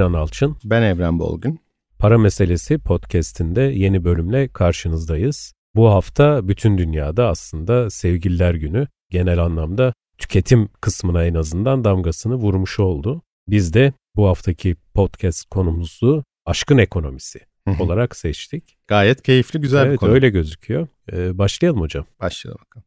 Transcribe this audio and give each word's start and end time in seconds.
Can 0.00 0.12
Alçın. 0.12 0.56
Ben 0.64 0.82
Evren 0.82 1.18
Bolgun. 1.18 1.58
Para 1.98 2.18
Meselesi 2.18 2.78
podcast'inde 2.78 3.60
yeni 3.60 4.04
bölümle 4.04 4.48
karşınızdayız. 4.48 5.52
Bu 5.74 5.90
hafta 5.90 6.48
bütün 6.48 6.78
dünyada 6.78 7.28
aslında 7.28 7.90
Sevgililer 7.90 8.54
Günü 8.54 8.88
genel 9.10 9.38
anlamda 9.38 9.94
tüketim 10.18 10.68
kısmına 10.80 11.24
en 11.24 11.34
azından 11.34 11.84
damgasını 11.84 12.34
vurmuş 12.34 12.80
oldu. 12.80 13.22
Biz 13.48 13.74
de 13.74 13.92
bu 14.16 14.28
haftaki 14.28 14.76
podcast 14.94 15.50
konumuzu 15.50 16.24
aşkın 16.46 16.78
ekonomisi 16.78 17.40
olarak 17.80 18.16
seçtik. 18.16 18.78
Gayet 18.86 19.22
keyifli, 19.22 19.60
güzel 19.60 19.82
evet, 19.82 19.92
bir 19.92 19.96
konu. 19.96 20.10
Evet 20.10 20.14
öyle 20.14 20.30
gözüküyor. 20.30 20.88
Ee, 21.12 21.38
başlayalım 21.38 21.80
hocam. 21.80 22.06
Başlayalım 22.20 22.60
bakalım. 22.64 22.86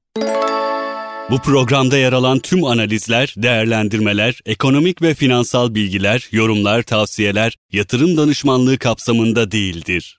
Bu 1.31 1.39
programda 1.39 1.97
yer 1.97 2.13
alan 2.13 2.39
tüm 2.39 2.63
analizler, 2.63 3.33
değerlendirmeler, 3.37 4.39
ekonomik 4.45 5.01
ve 5.01 5.13
finansal 5.13 5.75
bilgiler, 5.75 6.27
yorumlar, 6.31 6.83
tavsiyeler 6.83 7.57
yatırım 7.71 8.17
danışmanlığı 8.17 8.77
kapsamında 8.77 9.51
değildir. 9.51 10.17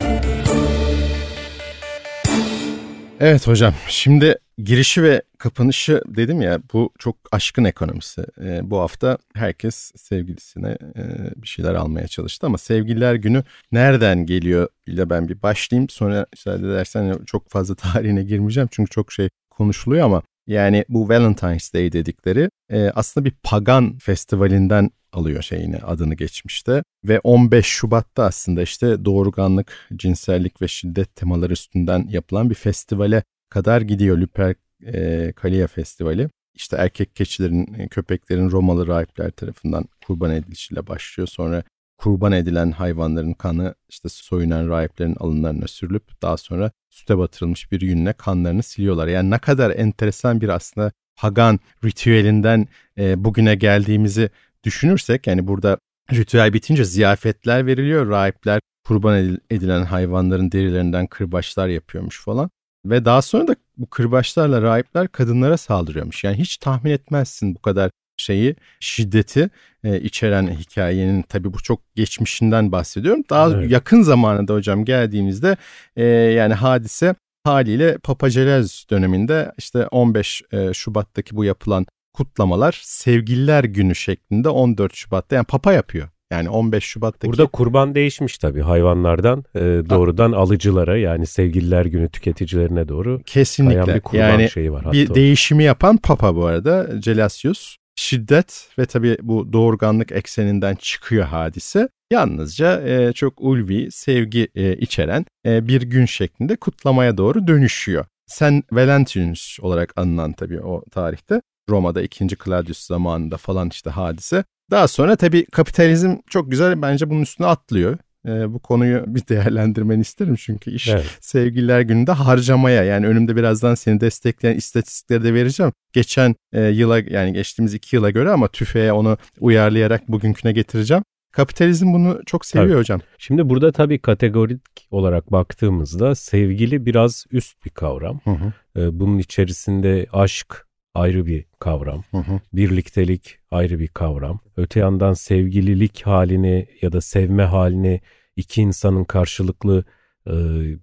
Evet 3.20 3.46
hocam 3.46 3.74
şimdi 3.88 4.38
girişi 4.58 5.02
ve 5.02 5.22
kapanışı 5.38 6.02
dedim 6.06 6.40
ya 6.40 6.58
bu 6.72 6.90
çok 6.98 7.16
aşkın 7.32 7.64
ekonomisi. 7.64 8.24
Ee, 8.40 8.70
bu 8.70 8.78
hafta 8.78 9.18
herkes 9.34 9.92
sevgilisine 9.96 10.78
e, 10.96 11.02
bir 11.42 11.48
şeyler 11.48 11.74
almaya 11.74 12.08
çalıştı 12.08 12.46
ama 12.46 12.58
sevgililer 12.58 13.14
günü 13.14 13.44
nereden 13.72 14.26
geliyor 14.26 14.68
ile 14.86 15.10
ben 15.10 15.28
bir 15.28 15.42
başlayayım. 15.42 15.88
Sonra 15.88 16.26
müsaade 16.32 16.66
edersen 16.66 17.18
çok 17.26 17.50
fazla 17.50 17.74
tarihine 17.92 18.22
girmeyeceğim 18.22 18.68
çünkü 18.72 18.90
çok 18.90 19.12
şey 19.12 19.28
konuşuluyor 19.50 20.04
ama 20.04 20.22
yani 20.50 20.84
bu 20.88 21.08
Valentine's 21.08 21.74
Day 21.74 21.92
dedikleri 21.92 22.50
e, 22.70 22.90
aslında 22.90 23.24
bir 23.24 23.34
pagan 23.42 23.98
festivalinden 23.98 24.90
alıyor 25.12 25.42
şeyini 25.42 25.76
adını 25.76 26.14
geçmişte 26.14 26.82
ve 27.04 27.20
15 27.20 27.66
Şubat'ta 27.66 28.24
aslında 28.24 28.62
işte 28.62 29.04
doğurganlık, 29.04 29.88
cinsellik 29.96 30.62
ve 30.62 30.68
şiddet 30.68 31.16
temaları 31.16 31.52
üstünden 31.52 32.06
yapılan 32.08 32.50
bir 32.50 32.54
festivale 32.54 33.22
kadar 33.50 33.80
gidiyor 33.80 34.18
Lupercalia 34.18 35.66
Festivali. 35.66 36.28
İşte 36.54 36.76
erkek 36.76 37.16
keçilerin, 37.16 37.74
e, 37.74 37.88
köpeklerin 37.88 38.50
Romalı 38.50 38.86
rahipler 38.86 39.30
tarafından 39.30 39.84
kurban 40.06 40.30
edilişiyle 40.30 40.86
başlıyor. 40.86 41.28
Sonra 41.28 41.62
kurban 41.98 42.32
edilen 42.32 42.70
hayvanların 42.70 43.32
kanı 43.32 43.74
işte 43.88 44.08
soyunan 44.08 44.68
rahiplerin 44.68 45.16
alınlarına 45.20 45.66
sürülüp 45.66 46.22
daha 46.22 46.36
sonra 46.36 46.70
süte 46.90 47.18
batırılmış 47.18 47.72
bir 47.72 47.80
yünle 47.80 48.12
kanlarını 48.12 48.62
siliyorlar. 48.62 49.08
Yani 49.08 49.30
ne 49.30 49.38
kadar 49.38 49.70
enteresan 49.70 50.40
bir 50.40 50.48
aslında 50.48 50.92
pagan 51.16 51.60
ritüelinden 51.84 52.68
e, 52.98 53.24
bugüne 53.24 53.54
geldiğimizi 53.54 54.30
düşünürsek 54.64 55.26
yani 55.26 55.46
burada 55.46 55.78
ritüel 56.12 56.52
bitince 56.52 56.84
ziyafetler 56.84 57.66
veriliyor. 57.66 58.08
Rahipler 58.08 58.60
kurban 58.86 59.38
edilen 59.50 59.84
hayvanların 59.84 60.52
derilerinden 60.52 61.06
kırbaçlar 61.06 61.68
yapıyormuş 61.68 62.24
falan. 62.24 62.50
Ve 62.86 63.04
daha 63.04 63.22
sonra 63.22 63.48
da 63.48 63.56
bu 63.76 63.86
kırbaçlarla 63.90 64.62
rahipler 64.62 65.08
kadınlara 65.08 65.56
saldırıyormuş. 65.56 66.24
Yani 66.24 66.36
hiç 66.36 66.56
tahmin 66.56 66.90
etmezsin 66.90 67.54
bu 67.54 67.62
kadar 67.62 67.90
şeyi, 68.20 68.56
şiddeti 68.80 69.50
e, 69.84 70.00
içeren 70.00 70.46
hikayenin 70.46 71.22
tabii 71.22 71.52
bu 71.52 71.62
çok 71.62 71.94
geçmişinden 71.94 72.72
bahsediyorum. 72.72 73.22
Daha 73.30 73.50
evet. 73.50 73.70
yakın 73.70 74.02
zamanında 74.02 74.54
hocam 74.54 74.84
geldiğimizde 74.84 75.56
e, 75.96 76.04
yani 76.04 76.54
hadise 76.54 77.14
haliyle 77.44 77.98
Papa 77.98 78.30
Celez 78.30 78.84
döneminde 78.90 79.52
işte 79.58 79.86
15 79.86 80.42
e, 80.52 80.74
Şubat'taki 80.74 81.36
bu 81.36 81.44
yapılan 81.44 81.86
kutlamalar 82.14 82.80
Sevgililer 82.82 83.64
Günü 83.64 83.94
şeklinde 83.94 84.48
14 84.48 84.94
Şubat'ta 84.94 85.36
yani 85.36 85.46
Papa 85.46 85.72
yapıyor. 85.72 86.08
Yani 86.32 86.50
15 86.50 86.84
Şubat'taki... 86.84 87.32
Burada 87.32 87.46
kurban 87.46 87.94
değişmiş 87.94 88.38
tabii 88.38 88.60
hayvanlardan 88.60 89.44
e, 89.54 89.60
doğrudan 89.60 90.32
ha. 90.32 90.38
alıcılara 90.38 90.96
yani 90.96 91.26
sevgililer 91.26 91.86
günü 91.86 92.08
tüketicilerine 92.08 92.88
doğru 92.88 93.20
Kesinlikle. 93.26 93.94
bir 93.94 94.00
kurban 94.00 94.30
yani 94.30 94.50
şeyi 94.50 94.72
var. 94.72 94.92
Bir 94.92 95.14
değişimi 95.14 95.64
yapan 95.64 95.96
Papa 95.96 96.36
bu 96.36 96.46
arada 96.46 96.88
Gelasius. 96.98 97.76
Şiddet 98.00 98.68
ve 98.78 98.86
tabii 98.86 99.16
bu 99.22 99.52
doğurganlık 99.52 100.12
ekseninden 100.12 100.74
çıkıyor 100.74 101.24
hadise. 101.24 101.88
Yalnızca 102.12 102.88
e, 102.88 103.12
çok 103.12 103.40
ulvi, 103.40 103.90
sevgi 103.90 104.48
e, 104.54 104.76
içeren 104.76 105.24
e, 105.46 105.68
bir 105.68 105.82
gün 105.82 106.06
şeklinde 106.06 106.56
kutlamaya 106.56 107.16
doğru 107.16 107.46
dönüşüyor. 107.46 108.04
Sen 108.26 108.62
Valentinus 108.72 109.60
olarak 109.60 109.92
anılan 109.96 110.32
tabii 110.32 110.60
o 110.60 110.84
tarihte. 110.90 111.40
Roma'da 111.68 112.02
2. 112.02 112.28
Claudius 112.44 112.86
zamanında 112.86 113.36
falan 113.36 113.68
işte 113.68 113.90
hadise. 113.90 114.44
Daha 114.70 114.88
sonra 114.88 115.16
tabii 115.16 115.44
kapitalizm 115.44 116.16
çok 116.30 116.50
güzel 116.50 116.82
bence 116.82 117.10
bunun 117.10 117.22
üstüne 117.22 117.46
atlıyor. 117.46 117.98
E, 118.28 118.52
bu 118.52 118.58
konuyu 118.58 119.04
bir 119.14 119.28
değerlendirmeni 119.28 120.00
isterim 120.00 120.34
çünkü 120.34 120.70
iş 120.70 120.88
evet. 120.88 121.18
sevgililer 121.20 121.80
gününde 121.80 122.12
harcamaya 122.12 122.84
yani 122.84 123.06
önümde 123.06 123.36
birazdan 123.36 123.74
seni 123.74 124.00
destekleyen 124.00 124.56
istatistikleri 124.56 125.24
de 125.24 125.34
vereceğim. 125.34 125.72
Geçen 125.92 126.34
e, 126.52 126.60
yıla 126.60 126.98
yani 126.98 127.32
geçtiğimiz 127.32 127.74
iki 127.74 127.96
yıla 127.96 128.10
göre 128.10 128.30
ama 128.30 128.48
tüfeğe 128.48 128.92
onu 128.92 129.18
uyarlayarak 129.40 130.08
bugünküne 130.08 130.52
getireceğim. 130.52 131.02
Kapitalizm 131.32 131.92
bunu 131.92 132.20
çok 132.26 132.46
seviyor 132.46 132.68
tabii. 132.70 132.78
hocam. 132.80 133.00
Şimdi 133.18 133.48
burada 133.48 133.72
tabii 133.72 133.98
kategorik 133.98 134.60
olarak 134.90 135.32
baktığımızda 135.32 136.14
sevgili 136.14 136.86
biraz 136.86 137.24
üst 137.30 137.64
bir 137.64 137.70
kavram. 137.70 138.20
Hı 138.24 138.30
hı. 138.30 138.52
Bunun 139.00 139.18
içerisinde 139.18 140.06
aşk, 140.12 140.66
ayrı 141.00 141.26
bir 141.26 141.44
kavram. 141.58 142.04
Hı 142.10 142.16
hı. 142.16 142.40
Birliktelik 142.52 143.38
ayrı 143.50 143.78
bir 143.78 143.88
kavram. 143.88 144.40
Öte 144.56 144.80
yandan 144.80 145.12
sevgililik 145.12 146.02
halini 146.02 146.66
ya 146.82 146.92
da 146.92 147.00
sevme 147.00 147.42
halini 147.42 148.00
iki 148.36 148.62
insanın 148.62 149.04
karşılıklı 149.04 149.84
e, 150.26 150.32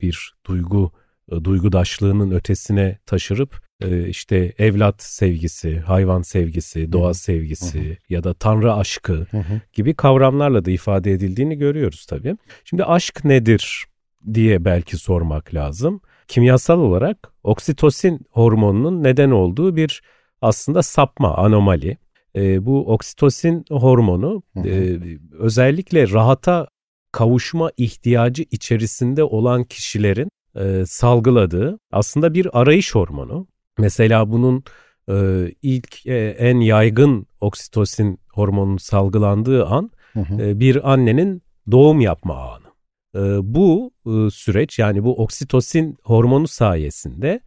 bir 0.02 0.34
duygu 0.46 0.92
e, 1.32 1.44
duygudaşlığının 1.44 2.32
ötesine 2.32 2.98
taşırıp 3.06 3.62
e, 3.82 4.08
işte 4.08 4.54
evlat 4.58 5.04
sevgisi, 5.04 5.80
hayvan 5.80 6.22
sevgisi, 6.22 6.92
doğa 6.92 7.14
sevgisi 7.14 7.80
hı 7.80 7.92
hı. 7.92 7.96
ya 8.10 8.24
da 8.24 8.34
tanrı 8.34 8.74
aşkı 8.74 9.14
hı 9.14 9.38
hı. 9.38 9.62
gibi 9.74 9.94
kavramlarla 9.94 10.66
da 10.66 10.72
ifade 10.72 11.12
edildiğini 11.12 11.58
görüyoruz 11.58 12.06
tabii. 12.06 12.38
Şimdi 12.66 12.84
aşk 12.84 13.26
nedir 13.26 13.86
diye 14.34 14.66
belki 14.66 14.98
sormak 14.98 15.54
lazım 15.54 16.02
kimyasal 16.28 16.80
olarak 16.80 17.34
oksitosin 17.44 18.20
hormonunun 18.32 19.04
neden 19.04 19.32
olduğu 19.32 19.76
bir 19.76 20.02
aslında 20.42 20.84
sapma, 20.84 21.36
anomali. 21.36 21.98
E, 22.36 22.66
bu 22.66 22.94
oksitosin 22.94 23.66
hormonu 23.70 24.44
e, 24.66 24.98
özellikle 25.32 26.10
rahata 26.12 26.68
kavuşma 27.12 27.72
ihtiyacı 27.78 28.46
içerisinde 28.52 29.24
olan 29.24 29.64
kişilerin 29.64 30.30
e, 30.56 30.84
salgıladığı 30.86 31.80
aslında 31.92 32.34
bir 32.34 32.62
arayış 32.62 32.96
hormonu. 32.96 33.48
Mesela 33.78 34.32
bunun 34.32 34.64
e, 35.10 35.16
ilk 35.62 36.06
e, 36.06 36.30
en 36.30 36.60
yaygın 36.60 37.28
oksitosin 37.42 38.20
hormonunun 38.34 38.78
salgılandığı 38.78 39.66
an 39.66 39.92
hı 40.14 40.20
hı. 40.20 40.42
E, 40.42 40.60
bir 40.60 40.94
annenin 40.94 41.42
doğum 41.72 42.00
yapma 42.02 42.36
anı. 42.36 42.67
Ee, 43.16 43.20
bu 43.42 43.92
e, 44.06 44.30
süreç 44.30 44.80
yani 44.80 45.04
bu 45.04 45.16
oksitosin 45.24 45.98
hormonu 46.04 46.48
sayesinde 46.48 47.40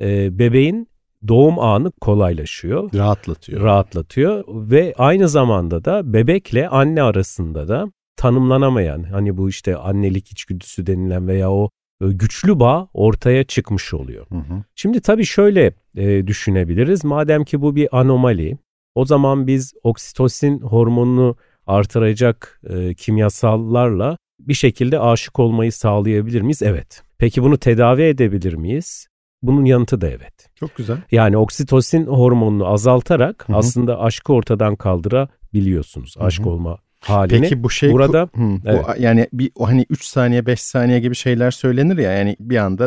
e, 0.00 0.38
bebeğin 0.38 0.88
doğum 1.28 1.58
anı 1.58 1.90
kolaylaşıyor. 1.90 2.94
Rahatlatıyor. 2.94 3.60
Rahatlatıyor 3.60 4.44
ve 4.48 4.94
aynı 4.98 5.28
zamanda 5.28 5.84
da 5.84 6.12
bebekle 6.12 6.68
anne 6.68 7.02
arasında 7.02 7.68
da 7.68 7.92
tanımlanamayan 8.16 9.02
hani 9.02 9.36
bu 9.36 9.48
işte 9.48 9.76
annelik 9.76 10.32
içgüdüsü 10.32 10.86
denilen 10.86 11.28
veya 11.28 11.50
o 11.50 11.70
e, 12.00 12.06
güçlü 12.06 12.60
bağ 12.60 12.88
ortaya 12.94 13.44
çıkmış 13.44 13.94
oluyor. 13.94 14.26
Hı 14.30 14.34
hı. 14.34 14.62
Şimdi 14.74 15.00
tabii 15.00 15.24
şöyle 15.24 15.72
e, 15.96 16.26
düşünebiliriz. 16.26 17.04
Madem 17.04 17.44
ki 17.44 17.62
bu 17.62 17.76
bir 17.76 17.98
anomali 17.98 18.58
o 18.94 19.04
zaman 19.04 19.46
biz 19.46 19.74
oksitosin 19.82 20.60
hormonunu 20.60 21.36
artıracak 21.66 22.60
e, 22.68 22.94
kimyasallarla 22.94 24.18
bir 24.40 24.54
şekilde 24.54 25.00
aşık 25.00 25.38
olmayı 25.38 25.72
sağlayabilir 25.72 26.40
miyiz? 26.40 26.62
Evet. 26.62 27.02
Peki 27.18 27.42
bunu 27.42 27.58
tedavi 27.58 28.02
edebilir 28.02 28.54
miyiz? 28.54 29.06
Bunun 29.42 29.64
yanıtı 29.64 30.00
da 30.00 30.08
evet. 30.08 30.48
Çok 30.54 30.76
güzel. 30.76 30.96
Yani 31.10 31.36
oksitosin 31.36 32.06
hormonunu 32.06 32.66
azaltarak 32.66 33.48
Hı-hı. 33.48 33.56
aslında 33.56 34.00
aşkı 34.00 34.32
ortadan 34.32 34.76
kaldırabiliyorsunuz. 34.76 36.16
Hı-hı. 36.16 36.24
Aşk 36.24 36.46
olma 36.46 36.78
halini. 37.00 37.40
Peki 37.40 37.62
bu 37.62 37.70
şey 37.70 37.92
burada 37.92 38.28
hı, 38.34 38.58
evet. 38.66 38.84
bu, 38.88 39.02
yani 39.02 39.28
bir 39.32 39.50
hani 39.58 39.86
3 39.90 40.04
saniye 40.04 40.46
5 40.46 40.60
saniye 40.60 41.00
gibi 41.00 41.14
şeyler 41.14 41.50
söylenir 41.50 41.98
ya 41.98 42.12
yani 42.12 42.36
bir 42.40 42.56
anda 42.56 42.84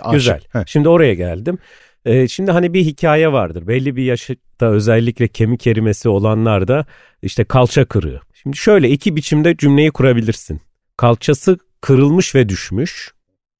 aşık. 0.00 0.12
Güzel. 0.12 0.40
Heh. 0.52 0.66
Şimdi 0.66 0.88
oraya 0.88 1.14
geldim. 1.14 1.58
Ee, 2.04 2.28
şimdi 2.28 2.50
hani 2.50 2.74
bir 2.74 2.84
hikaye 2.84 3.32
vardır. 3.32 3.68
Belli 3.68 3.96
bir 3.96 4.02
yaşta 4.02 4.66
özellikle 4.66 5.28
kemik 5.28 5.66
erimesi 5.66 6.08
olanlar 6.08 6.68
da 6.68 6.86
işte 7.22 7.44
kalça 7.44 7.84
kırığı. 7.84 8.20
Şimdi 8.34 8.56
şöyle 8.56 8.90
iki 8.90 9.16
biçimde 9.16 9.56
cümleyi 9.56 9.90
kurabilirsin 9.90 10.60
kalçası 10.98 11.58
kırılmış 11.80 12.34
ve 12.34 12.48
düşmüş 12.48 13.12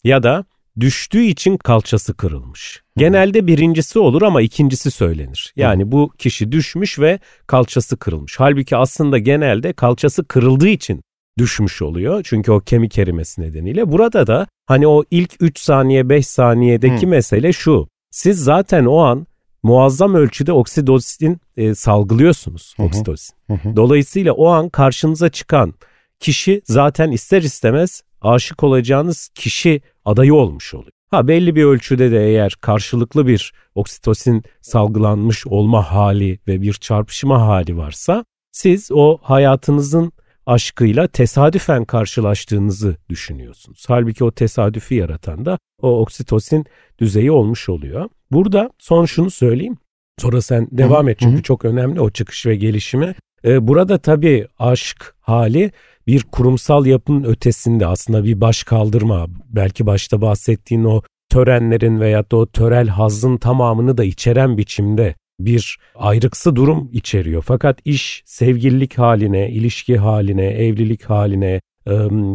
ya 0.04 0.22
da 0.22 0.44
düştüğü 0.80 1.22
için 1.22 1.56
kalçası 1.56 2.14
kırılmış. 2.14 2.82
Genelde 2.96 3.46
birincisi 3.46 3.98
olur 3.98 4.22
ama 4.22 4.42
ikincisi 4.42 4.90
söylenir. 4.90 5.52
Yani 5.56 5.92
bu 5.92 6.10
kişi 6.18 6.52
düşmüş 6.52 6.98
ve 6.98 7.18
kalçası 7.46 7.96
kırılmış. 7.96 8.40
Halbuki 8.40 8.76
aslında 8.76 9.18
genelde 9.18 9.72
kalçası 9.72 10.24
kırıldığı 10.24 10.68
için 10.68 11.02
düşmüş 11.38 11.82
oluyor. 11.82 12.20
Çünkü 12.24 12.52
o 12.52 12.60
kemik 12.60 12.98
erimesi 12.98 13.40
nedeniyle. 13.40 13.92
Burada 13.92 14.26
da 14.26 14.46
hani 14.66 14.86
o 14.86 15.04
ilk 15.10 15.34
3 15.40 15.58
saniye 15.58 16.08
5 16.08 16.26
saniyedeki 16.26 17.06
Hı. 17.06 17.10
mesele 17.10 17.52
şu. 17.52 17.88
Siz 18.10 18.44
zaten 18.44 18.84
o 18.84 18.98
an 18.98 19.26
muazzam 19.62 20.14
ölçüde 20.14 20.52
oksitosin 20.52 21.40
e, 21.56 21.74
salgılıyorsunuz. 21.74 22.74
Hı 22.76 22.82
hı. 22.82 22.86
Oksitosin. 22.86 23.34
Hı 23.46 23.54
hı. 23.54 23.76
Dolayısıyla 23.76 24.32
o 24.32 24.48
an 24.48 24.68
karşınıza 24.68 25.28
çıkan 25.28 25.74
kişi 26.20 26.62
zaten 26.64 27.10
ister 27.10 27.42
istemez 27.42 28.02
aşık 28.20 28.62
olacağınız 28.62 29.28
kişi 29.34 29.80
adayı 30.04 30.34
olmuş 30.34 30.74
oluyor. 30.74 30.92
Ha 31.10 31.28
belli 31.28 31.56
bir 31.56 31.64
ölçüde 31.64 32.10
de 32.10 32.26
eğer 32.26 32.54
karşılıklı 32.60 33.26
bir 33.26 33.52
oksitosin 33.74 34.42
salgılanmış 34.60 35.46
olma 35.46 35.92
hali 35.92 36.38
ve 36.48 36.62
bir 36.62 36.72
çarpışma 36.72 37.46
hali 37.46 37.76
varsa 37.76 38.24
siz 38.52 38.90
o 38.92 39.18
hayatınızın 39.22 40.12
aşkıyla 40.46 41.06
tesadüfen 41.06 41.84
karşılaştığınızı 41.84 42.96
düşünüyorsunuz. 43.08 43.84
Halbuki 43.88 44.24
o 44.24 44.30
tesadüfi 44.30 44.94
yaratan 44.94 45.44
da 45.44 45.58
o 45.82 46.00
oksitosin 46.00 46.66
düzeyi 46.98 47.30
olmuş 47.30 47.68
oluyor. 47.68 48.08
Burada 48.30 48.70
son 48.78 49.04
şunu 49.04 49.30
söyleyeyim. 49.30 49.78
Sonra 50.18 50.42
sen 50.42 50.68
devam 50.70 51.08
et 51.08 51.18
çünkü 51.20 51.42
çok 51.42 51.64
önemli 51.64 52.00
o 52.00 52.10
çıkış 52.10 52.46
ve 52.46 52.56
gelişimi. 52.56 53.14
Ee, 53.44 53.68
burada 53.68 53.98
tabii 53.98 54.46
aşk 54.58 55.14
hali 55.20 55.70
bir 56.06 56.22
kurumsal 56.22 56.86
yapının 56.86 57.24
ötesinde 57.24 57.86
aslında 57.86 58.24
bir 58.24 58.40
baş 58.40 58.62
kaldırma. 58.62 59.26
Belki 59.48 59.86
başta 59.86 60.20
bahsettiğin 60.20 60.84
o 60.84 61.02
törenlerin 61.30 62.00
veya 62.00 62.30
da 62.30 62.36
o 62.36 62.46
törel 62.46 62.88
hazın 62.88 63.36
tamamını 63.36 63.98
da 63.98 64.04
içeren 64.04 64.58
biçimde 64.58 65.14
bir 65.40 65.78
ayrıksı 65.94 66.56
durum 66.56 66.90
içeriyor. 66.92 67.42
Fakat 67.46 67.78
iş 67.84 68.22
sevgililik 68.26 68.98
haline, 68.98 69.50
ilişki 69.50 69.96
haline, 69.96 70.46
evlilik 70.46 71.04
haline 71.04 71.60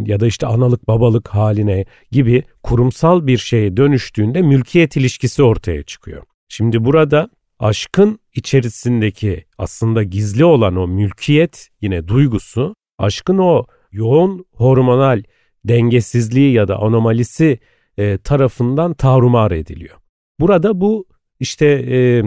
ya 0.06 0.20
da 0.20 0.28
işte 0.28 0.48
analık 0.48 0.88
babalık 0.88 1.28
haline 1.28 1.86
gibi 2.12 2.44
kurumsal 2.64 3.28
bir 3.28 3.38
şeye 3.38 3.78
dönüştüğünde 3.78 4.42
mülkiyet 4.42 4.98
ilişkisi 4.98 5.44
ortaya 5.44 5.84
çıkıyor. 5.84 6.24
Şimdi 6.50 6.86
burada 6.86 7.30
aşkın 7.64 8.20
içerisindeki 8.34 9.46
aslında 9.58 10.04
gizli 10.04 10.46
olan 10.46 10.76
o 10.76 10.88
mülkiyet 10.88 11.70
yine 11.82 12.08
duygusu 12.08 12.76
aşkın 12.98 13.38
o 13.38 13.66
yoğun 13.92 14.46
hormonal 14.52 15.24
dengesizliği 15.66 16.54
ya 16.54 16.68
da 16.68 16.80
anomalisi 16.80 17.60
e, 17.98 18.18
tarafından 18.18 18.94
tarumar 18.94 19.52
ediliyor. 19.52 19.98
Burada 20.40 20.82
bu 20.82 21.06
işte 21.40 21.66
e, 21.68 22.24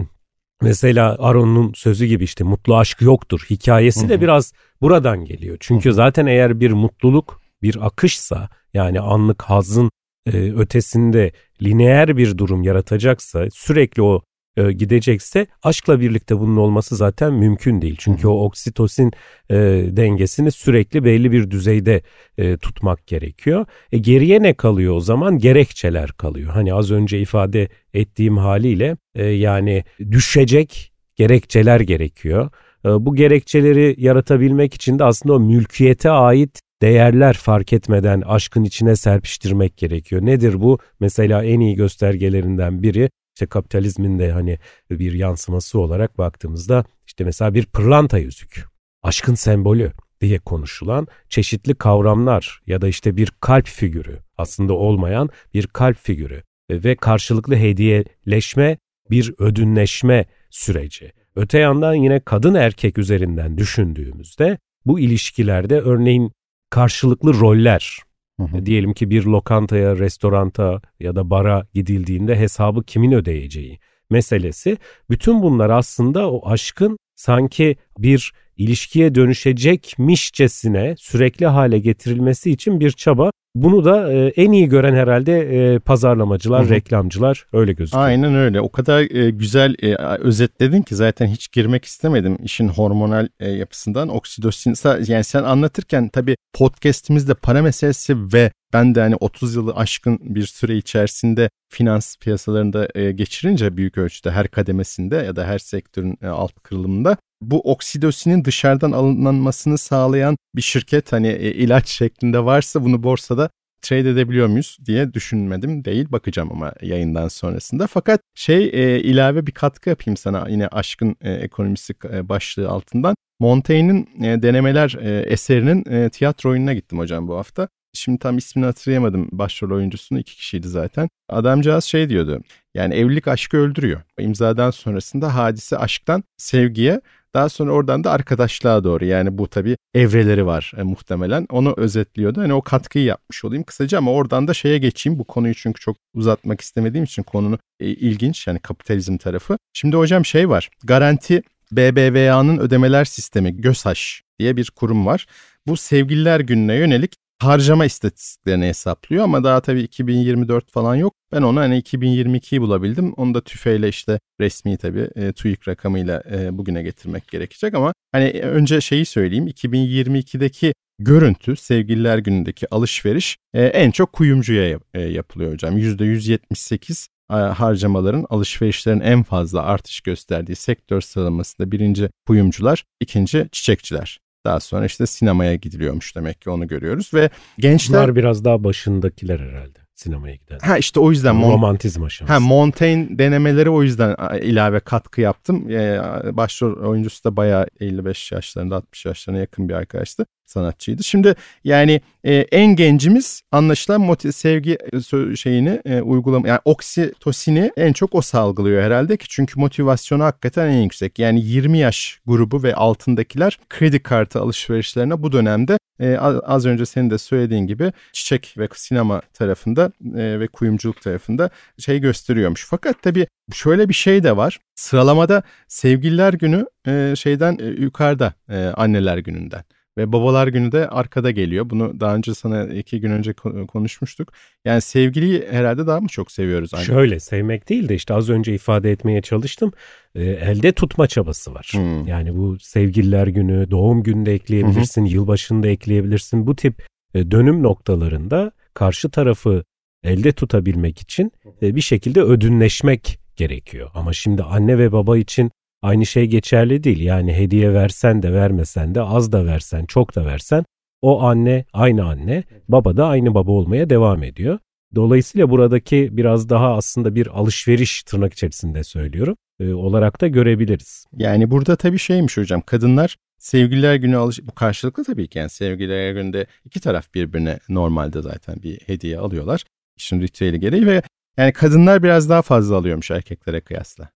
mesela 0.61 1.15
Aron'un 1.19 1.73
sözü 1.75 2.05
gibi 2.05 2.23
işte 2.23 2.43
mutlu 2.43 2.77
aşk 2.77 3.01
yoktur 3.01 3.45
hikayesi 3.49 4.09
de 4.09 4.21
biraz 4.21 4.53
buradan 4.81 5.25
geliyor. 5.25 5.57
Çünkü 5.59 5.93
zaten 5.93 6.25
eğer 6.25 6.59
bir 6.59 6.71
mutluluk 6.71 7.41
bir 7.61 7.85
akışsa 7.85 8.49
yani 8.73 8.99
anlık 8.99 9.41
hazın 9.41 9.91
e, 10.25 10.31
ötesinde 10.37 11.31
lineer 11.61 12.17
bir 12.17 12.37
durum 12.37 12.63
yaratacaksa 12.63 13.47
sürekli 13.51 14.01
o 14.01 14.21
e, 14.57 14.71
gidecekse 14.71 15.47
aşkla 15.63 15.99
birlikte 15.99 16.39
bunun 16.39 16.57
olması 16.57 16.95
zaten 16.95 17.33
mümkün 17.33 17.81
değil. 17.81 17.95
Çünkü 17.99 18.27
o 18.27 18.43
oksitosin 18.43 19.11
e, 19.49 19.55
dengesini 19.89 20.51
sürekli 20.51 21.03
belli 21.03 21.31
bir 21.31 21.51
düzeyde 21.51 22.01
e, 22.37 22.57
tutmak 22.57 23.07
gerekiyor. 23.07 23.65
E, 23.91 23.97
geriye 23.97 24.41
ne 24.41 24.53
kalıyor 24.53 24.95
o 24.95 24.99
zaman? 24.99 25.37
Gerekçeler 25.37 26.11
kalıyor. 26.11 26.51
Hani 26.51 26.73
az 26.73 26.91
önce 26.91 27.19
ifade 27.21 27.67
ettiğim 27.93 28.37
haliyle 28.37 28.97
e, 29.15 29.25
yani 29.25 29.83
düşecek 30.11 30.91
gerekçeler 31.15 31.79
gerekiyor. 31.79 32.49
E, 32.85 32.89
bu 32.89 33.15
gerekçeleri 33.15 33.95
yaratabilmek 33.97 34.73
için 34.73 34.99
de 34.99 35.03
aslında 35.03 35.35
o 35.35 35.39
mülkiyete 35.39 36.09
ait 36.09 36.61
değerler 36.81 37.33
fark 37.33 37.73
etmeden 37.73 38.21
aşkın 38.21 38.63
içine 38.63 38.95
serpiştirmek 38.95 39.77
gerekiyor. 39.77 40.25
Nedir 40.25 40.61
bu? 40.61 40.79
Mesela 40.99 41.43
en 41.43 41.59
iyi 41.59 41.75
göstergelerinden 41.75 42.83
biri 42.83 43.09
işte 43.37 43.45
kapitalizmin 43.45 44.19
de 44.19 44.31
hani 44.31 44.57
bir 44.89 45.13
yansıması 45.13 45.79
olarak 45.79 46.17
baktığımızda 46.17 46.85
işte 47.07 47.23
mesela 47.23 47.53
bir 47.53 47.65
pırlanta 47.65 48.17
yüzük, 48.17 48.65
aşkın 49.03 49.35
sembolü 49.35 49.91
diye 50.21 50.39
konuşulan 50.39 51.07
çeşitli 51.29 51.75
kavramlar 51.75 52.61
ya 52.67 52.81
da 52.81 52.87
işte 52.87 53.17
bir 53.17 53.31
kalp 53.41 53.67
figürü 53.67 54.19
aslında 54.37 54.73
olmayan 54.73 55.29
bir 55.53 55.67
kalp 55.67 55.97
figürü 55.97 56.43
ve 56.71 56.95
karşılıklı 56.95 57.55
hediyeleşme 57.55 58.77
bir 59.11 59.33
ödünleşme 59.37 60.25
süreci. 60.49 61.11
Öte 61.35 61.59
yandan 61.59 61.93
yine 61.93 62.19
kadın 62.19 62.53
erkek 62.53 62.97
üzerinden 62.97 63.57
düşündüğümüzde 63.57 64.57
bu 64.85 64.99
ilişkilerde 64.99 65.79
örneğin 65.79 66.31
karşılıklı 66.69 67.33
roller 67.33 67.99
Hı 68.39 68.43
hı. 68.43 68.65
Diyelim 68.65 68.93
ki 68.93 69.09
bir 69.09 69.23
lokantaya, 69.23 69.97
restoranta 69.97 70.81
ya 70.99 71.15
da 71.15 71.29
bara 71.29 71.67
gidildiğinde 71.73 72.35
hesabı 72.35 72.83
kimin 72.83 73.11
ödeyeceği 73.11 73.79
meselesi. 74.09 74.77
Bütün 75.09 75.41
bunlar 75.41 75.69
aslında 75.69 76.31
o 76.31 76.49
aşkın 76.49 76.97
sanki 77.15 77.75
bir 77.97 78.33
ilişkiye 78.57 79.15
dönüşecekmişçesine 79.15 80.95
sürekli 80.97 81.45
hale 81.45 81.79
getirilmesi 81.79 82.51
için 82.51 82.79
bir 82.79 82.91
çaba. 82.91 83.31
Bunu 83.63 83.85
da 83.85 84.13
e, 84.13 84.27
en 84.27 84.51
iyi 84.51 84.69
gören 84.69 84.93
herhalde 84.93 85.39
e, 85.39 85.79
pazarlamacılar, 85.79 86.65
Hı-hı. 86.65 86.73
reklamcılar 86.73 87.45
öyle 87.53 87.73
gözüküyor. 87.73 88.05
Aynen 88.05 88.35
öyle. 88.35 88.61
O 88.61 88.71
kadar 88.71 89.15
e, 89.15 89.29
güzel 89.29 89.75
e, 89.83 89.95
özetledin 90.19 90.81
ki 90.81 90.95
zaten 90.95 91.27
hiç 91.27 91.51
girmek 91.51 91.85
istemedim 91.85 92.37
işin 92.43 92.67
hormonal 92.67 93.27
e, 93.39 93.49
yapısından. 93.49 94.09
Oksidosin 94.09 94.73
yani 95.07 95.23
sen 95.23 95.43
anlatırken 95.43 96.09
tabii 96.09 96.35
podcast'imizde 96.53 97.33
para 97.33 97.61
meselesi 97.61 98.33
ve 98.33 98.51
ben 98.73 98.95
de 98.95 99.01
hani 99.01 99.15
30 99.15 99.55
yılı 99.55 99.73
aşkın 99.75 100.19
bir 100.21 100.45
süre 100.45 100.77
içerisinde 100.77 101.49
finans 101.69 102.15
piyasalarında 102.17 102.87
e, 102.95 103.11
geçirince 103.11 103.77
büyük 103.77 103.97
ölçüde 103.97 104.31
her 104.31 104.47
kademesinde 104.47 105.15
ya 105.15 105.35
da 105.35 105.45
her 105.45 105.59
sektörün 105.59 106.17
e, 106.21 106.27
alt 106.27 106.53
kırılımında 106.63 107.17
bu 107.41 107.71
oksidosinin 107.71 108.45
dışarıdan 108.45 108.91
alınmasını 108.91 109.77
sağlayan 109.77 110.37
bir 110.55 110.61
şirket 110.61 111.11
hani 111.11 111.27
e, 111.27 111.51
ilaç 111.51 111.89
şeklinde 111.89 112.45
varsa 112.45 112.83
bunu 112.83 113.03
borsada 113.03 113.49
trade 113.81 114.09
edebiliyor 114.09 114.47
muyuz 114.47 114.77
diye 114.85 115.13
düşünmedim 115.13 115.85
değil 115.85 116.11
bakacağım 116.11 116.51
ama 116.51 116.73
yayından 116.81 117.27
sonrasında. 117.27 117.87
Fakat 117.87 118.21
şey 118.35 118.65
e, 118.73 118.99
ilave 118.99 119.47
bir 119.47 119.51
katkı 119.51 119.89
yapayım 119.89 120.17
sana 120.17 120.47
yine 120.49 120.67
aşkın 120.67 121.15
e, 121.21 121.33
ekonomisi 121.33 121.93
e, 122.03 122.29
başlığı 122.29 122.69
altından. 122.69 123.15
Montaigne'in 123.39 124.23
e, 124.23 124.41
denemeler 124.41 124.97
e, 125.01 125.19
eserinin 125.19 125.85
e, 125.91 126.09
tiyatro 126.09 126.49
oyununa 126.49 126.73
gittim 126.73 126.99
hocam 126.99 127.27
bu 127.27 127.37
hafta. 127.37 127.67
Şimdi 127.93 128.19
tam 128.19 128.37
ismini 128.37 128.65
hatırlayamadım 128.65 129.29
başrol 129.31 129.71
oyuncusunu 129.71 130.19
iki 130.19 130.35
kişiydi 130.35 130.67
zaten. 130.67 131.09
Adamcağız 131.29 131.83
şey 131.83 132.09
diyordu 132.09 132.41
yani 132.73 132.93
evlilik 132.93 133.27
aşkı 133.27 133.57
öldürüyor. 133.57 134.01
İmzadan 134.19 134.71
sonrasında 134.71 135.35
hadise 135.35 135.77
aşktan 135.77 136.23
sevgiye 136.37 137.01
daha 137.37 137.49
sonra 137.49 137.71
oradan 137.71 138.03
da 138.03 138.11
arkadaşlığa 138.11 138.83
doğru 138.83 139.05
yani 139.05 139.37
bu 139.37 139.47
tabii 139.47 139.77
evreleri 139.93 140.45
var 140.45 140.71
e, 140.77 140.83
muhtemelen. 140.83 141.45
Onu 141.51 141.73
özetliyordu. 141.77 142.41
Hani 142.41 142.53
o 142.53 142.61
katkıyı 142.61 143.05
yapmış 143.05 143.45
olayım 143.45 143.63
kısaca 143.63 143.97
ama 143.97 144.11
oradan 144.11 144.47
da 144.47 144.53
şeye 144.53 144.77
geçeyim. 144.77 145.19
Bu 145.19 145.23
konuyu 145.23 145.55
çünkü 145.55 145.79
çok 145.79 145.97
uzatmak 146.13 146.61
istemediğim 146.61 147.03
için 147.03 147.23
konunun 147.23 147.59
e, 147.79 147.87
ilginç 147.87 148.47
yani 148.47 148.59
kapitalizm 148.59 149.17
tarafı. 149.17 149.57
Şimdi 149.73 149.95
hocam 149.95 150.25
şey 150.25 150.49
var. 150.49 150.69
Garanti 150.83 151.41
BBVA'nın 151.71 152.57
ödemeler 152.57 153.05
sistemi 153.05 153.61
GÖSAŞ 153.61 154.21
diye 154.39 154.57
bir 154.57 154.71
kurum 154.75 155.05
var. 155.05 155.25
Bu 155.67 155.77
sevgililer 155.77 156.39
gününe 156.39 156.75
yönelik 156.75 157.15
harcama 157.39 157.85
istatistiklerini 157.85 158.65
hesaplıyor 158.65 159.23
ama 159.23 159.43
daha 159.43 159.61
tabii 159.61 159.81
2024 159.81 160.71
falan 160.71 160.95
yok. 160.95 161.13
Ben 161.31 161.41
onu 161.41 161.59
hani 161.59 161.79
2022'yi 161.81 162.61
bulabildim. 162.61 163.13
Onu 163.13 163.33
da 163.33 163.41
tüfeyle 163.41 163.89
işte 163.89 164.19
resmi 164.41 164.77
tabii 164.77 165.09
e, 165.15 165.33
TÜİK 165.33 165.67
rakamıyla 165.67 166.23
e, 166.31 166.57
bugüne 166.57 166.83
getirmek 166.83 167.27
gerekecek 167.27 167.73
ama 167.73 167.93
hani 168.11 168.29
önce 168.29 168.81
şeyi 168.81 169.05
söyleyeyim 169.05 169.47
2022'deki 169.47 170.73
görüntü 170.99 171.55
sevgililer 171.55 172.17
günündeki 172.17 172.73
alışveriş 172.73 173.37
e, 173.53 173.65
en 173.65 173.91
çok 173.91 174.13
kuyumcuya 174.13 174.69
yap, 174.69 174.83
e, 174.93 175.01
yapılıyor 175.01 175.53
hocam. 175.53 175.77
%178 175.77 177.07
e, 177.31 177.33
harcamaların 177.33 178.25
alışverişlerin 178.29 178.99
en 178.99 179.23
fazla 179.23 179.63
artış 179.63 180.01
gösterdiği 180.01 180.55
sektör 180.55 181.01
sıralamasında 181.01 181.71
birinci 181.71 182.09
kuyumcular, 182.27 182.83
ikinci 182.99 183.49
çiçekçiler. 183.51 184.19
Daha 184.47 184.59
sonra 184.59 184.85
işte 184.85 185.05
sinemaya 185.05 185.55
gidiliyormuş 185.55 186.15
demek 186.15 186.41
ki 186.41 186.49
onu 186.49 186.67
görüyoruz 186.67 187.13
ve 187.13 187.29
gençler... 187.57 188.01
Bunlar 188.01 188.15
biraz 188.15 188.45
daha 188.45 188.63
başındakiler 188.63 189.39
herhalde 189.39 189.79
sinemaya 189.95 190.35
giden. 190.35 190.59
Ha 190.59 190.77
işte 190.77 190.99
o 190.99 191.11
yüzden 191.11 191.35
Mon- 191.35 191.51
romantizm 191.51 192.03
aşaması. 192.03 192.33
Ha 192.33 192.39
Montaigne 192.39 193.17
denemeleri 193.17 193.69
o 193.69 193.83
yüzden 193.83 194.15
ilave 194.41 194.79
katkı 194.79 195.21
yaptım. 195.21 195.69
Ee, 195.71 196.01
başrol 196.37 196.89
oyuncusu 196.89 197.23
da 197.23 197.35
bayağı 197.35 197.67
55 197.79 198.31
yaşlarında 198.31 198.75
60 198.75 199.05
yaşlarına 199.05 199.39
yakın 199.39 199.69
bir 199.69 199.73
arkadaştı. 199.73 200.25
Sanatçıydı. 200.49 201.03
Şimdi 201.03 201.35
yani 201.63 202.01
e, 202.23 202.35
en 202.35 202.75
gencimiz 202.75 203.41
anlaşılan 203.51 204.01
motiv, 204.01 204.31
sevgi 204.31 204.77
e, 204.93 205.35
şeyini 205.35 205.81
e, 205.85 206.01
uygulama 206.01 206.47
yani 206.47 206.59
oksitosini 206.65 207.71
en 207.77 207.93
çok 207.93 208.15
o 208.15 208.21
salgılıyor 208.21 208.83
herhalde 208.83 209.17
ki 209.17 209.25
çünkü 209.29 209.59
motivasyonu 209.59 210.23
hakikaten 210.23 210.67
en 210.67 210.81
yüksek. 210.81 211.19
Yani 211.19 211.41
20 211.41 211.77
yaş 211.77 212.19
grubu 212.25 212.63
ve 212.63 212.75
altındakiler 212.75 213.59
kredi 213.69 214.03
kartı 214.03 214.41
alışverişlerine 214.41 215.23
bu 215.23 215.31
dönemde 215.31 215.77
e, 215.99 216.17
az 216.43 216.65
önce 216.65 216.85
senin 216.85 217.09
de 217.09 217.17
söylediğin 217.17 217.67
gibi 217.67 217.93
çiçek 218.13 218.55
ve 218.57 218.67
sinema 218.75 219.21
tarafında 219.33 219.91
e, 220.15 220.39
ve 220.39 220.47
kuyumculuk 220.47 221.01
tarafında 221.01 221.49
şey 221.77 221.99
gösteriyormuş. 221.99 222.65
Fakat 222.69 223.01
tabii 223.01 223.27
şöyle 223.53 223.89
bir 223.89 223.93
şey 223.93 224.23
de 224.23 224.37
var. 224.37 224.59
Sıralamada 224.75 225.43
Sevgililer 225.67 226.33
Günü 226.33 226.65
e, 226.87 227.13
şeyden 227.17 227.57
e, 227.61 227.65
yukarıda 227.65 228.33
e, 228.49 228.57
Anneler 228.57 229.17
Günü'nden. 229.17 229.63
Ve 229.97 230.11
babalar 230.11 230.47
günü 230.47 230.71
de 230.71 230.87
arkada 230.87 231.31
geliyor. 231.31 231.69
Bunu 231.69 231.99
daha 231.99 232.15
önce 232.15 232.33
sana 232.33 232.63
iki 232.63 232.99
gün 232.99 233.11
önce 233.11 233.33
konuşmuştuk. 233.67 234.31
Yani 234.65 234.81
sevgiliyi 234.81 235.47
herhalde 235.51 235.87
daha 235.87 236.01
mı 236.01 236.07
çok 236.07 236.31
seviyoruz? 236.31 236.73
Anne? 236.73 236.83
Şöyle 236.83 237.19
sevmek 237.19 237.69
değil 237.69 237.89
de 237.89 237.95
işte 237.95 238.13
az 238.13 238.29
önce 238.29 238.53
ifade 238.53 238.91
etmeye 238.91 239.21
çalıştım. 239.21 239.71
E, 240.15 240.23
elde 240.23 240.71
tutma 240.71 241.07
çabası 241.07 241.53
var. 241.53 241.69
Hmm. 241.71 242.07
Yani 242.07 242.37
bu 242.37 242.59
sevgililer 242.59 243.27
günü, 243.27 243.71
doğum 243.71 244.03
günü 244.03 244.25
de 244.25 244.33
ekleyebilirsin, 244.33 245.01
hmm. 245.01 245.11
yılbaşını 245.11 245.63
da 245.63 245.67
ekleyebilirsin. 245.67 246.47
Bu 246.47 246.55
tip 246.55 246.85
e, 247.13 247.31
dönüm 247.31 247.63
noktalarında 247.63 248.51
karşı 248.73 249.09
tarafı 249.09 249.63
elde 250.03 250.31
tutabilmek 250.31 250.99
için 250.99 251.31
e, 251.61 251.75
bir 251.75 251.81
şekilde 251.81 252.21
ödünleşmek 252.21 253.19
gerekiyor. 253.35 253.89
Ama 253.93 254.13
şimdi 254.13 254.43
anne 254.43 254.77
ve 254.77 254.91
baba 254.91 255.17
için 255.17 255.51
aynı 255.81 256.05
şey 256.05 256.25
geçerli 256.25 256.83
değil. 256.83 256.99
Yani 256.99 257.33
hediye 257.33 257.73
versen 257.73 258.23
de 258.23 258.33
vermesen 258.33 258.95
de 258.95 259.01
az 259.01 259.31
da 259.31 259.45
versen 259.45 259.85
çok 259.85 260.15
da 260.15 260.25
versen 260.25 260.65
o 261.01 261.21
anne 261.21 261.65
aynı 261.73 262.05
anne, 262.05 262.43
baba 262.67 262.97
da 262.97 263.07
aynı 263.07 263.35
baba 263.35 263.51
olmaya 263.51 263.89
devam 263.89 264.23
ediyor. 264.23 264.59
Dolayısıyla 264.95 265.49
buradaki 265.49 266.09
biraz 266.11 266.49
daha 266.49 266.75
aslında 266.75 267.15
bir 267.15 267.27
alışveriş 267.27 268.03
tırnak 268.03 268.33
içerisinde 268.33 268.83
söylüyorum 268.83 269.35
e, 269.59 269.73
olarak 269.73 270.21
da 270.21 270.27
görebiliriz. 270.27 271.05
Yani 271.17 271.51
burada 271.51 271.75
tabii 271.75 271.99
şeymiş 271.99 272.37
hocam 272.37 272.61
kadınlar 272.61 273.17
sevgililer 273.37 273.95
günü 273.95 274.17
alış 274.17 274.39
bu 274.47 274.51
karşılıklı 274.51 275.03
tabii 275.03 275.27
ki 275.27 275.39
yani 275.39 275.49
sevgililer 275.49 276.11
gününde 276.11 276.45
iki 276.65 276.79
taraf 276.79 277.13
birbirine 277.13 277.59
normalde 277.69 278.21
zaten 278.21 278.63
bir 278.63 278.79
hediye 278.85 279.19
alıyorlar. 279.19 279.63
İşin 279.97 280.21
ritüeli 280.21 280.59
gereği 280.59 280.87
ve 280.87 281.01
yani 281.37 281.53
kadınlar 281.53 282.03
biraz 282.03 282.29
daha 282.29 282.41
fazla 282.41 282.75
alıyormuş 282.75 283.11
erkeklere 283.11 283.61
kıyasla. 283.61 284.09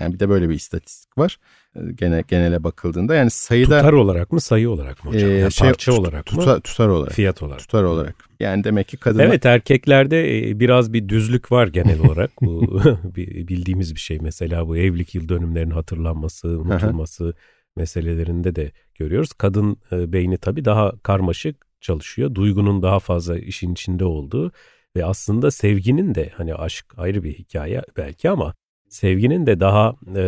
Yani 0.00 0.14
bir 0.14 0.20
de 0.20 0.28
böyle 0.28 0.48
bir 0.48 0.54
istatistik 0.54 1.18
var. 1.18 1.38
Ee, 1.76 1.80
gene 1.94 2.24
genele 2.28 2.64
bakıldığında 2.64 3.14
yani 3.14 3.30
sayıda 3.30 3.78
tutar 3.78 3.92
olarak 3.92 4.32
mı 4.32 4.40
sayı 4.40 4.70
olarak 4.70 5.04
mı 5.04 5.10
hocam? 5.10 5.30
Ee, 5.30 5.34
yani 5.34 5.52
şey, 5.52 5.68
parça 5.68 5.92
tut, 5.92 6.00
olarak 6.00 6.26
tuta, 6.26 6.54
mı? 6.54 6.60
Tutar 6.60 6.88
olarak. 6.88 7.12
Fiyat 7.12 7.42
olarak. 7.42 7.58
Tutar 7.58 7.82
olarak. 7.82 8.14
Yani 8.40 8.64
demek 8.64 8.88
ki 8.88 8.96
kadınlar 8.96 9.24
Evet 9.24 9.46
erkeklerde 9.46 10.48
e, 10.48 10.60
biraz 10.60 10.92
bir 10.92 11.08
düzlük 11.08 11.52
var 11.52 11.66
genel 11.66 12.00
olarak. 12.00 12.30
bu 12.42 12.80
bildiğimiz 13.16 13.94
bir 13.94 14.00
şey. 14.00 14.18
Mesela 14.20 14.68
bu 14.68 14.76
evlilik 14.76 15.14
yıl 15.14 15.28
dönümlerinin 15.28 15.74
hatırlanması, 15.74 16.48
unutulması 16.48 17.34
meselelerinde 17.76 18.56
de 18.56 18.72
görüyoruz. 18.94 19.32
Kadın 19.32 19.76
e, 19.92 20.12
beyni 20.12 20.38
tabii 20.38 20.64
daha 20.64 20.92
karmaşık 21.02 21.66
çalışıyor. 21.80 22.34
Duygunun 22.34 22.82
daha 22.82 22.98
fazla 22.98 23.38
işin 23.38 23.72
içinde 23.72 24.04
olduğu 24.04 24.52
ve 24.96 25.04
aslında 25.04 25.50
sevginin 25.50 26.14
de 26.14 26.32
hani 26.34 26.54
aşk 26.54 26.86
ayrı 26.96 27.22
bir 27.22 27.34
hikaye 27.34 27.82
belki 27.96 28.30
ama 28.30 28.54
sevginin 28.88 29.46
de 29.46 29.60
daha 29.60 29.94
e, 30.08 30.22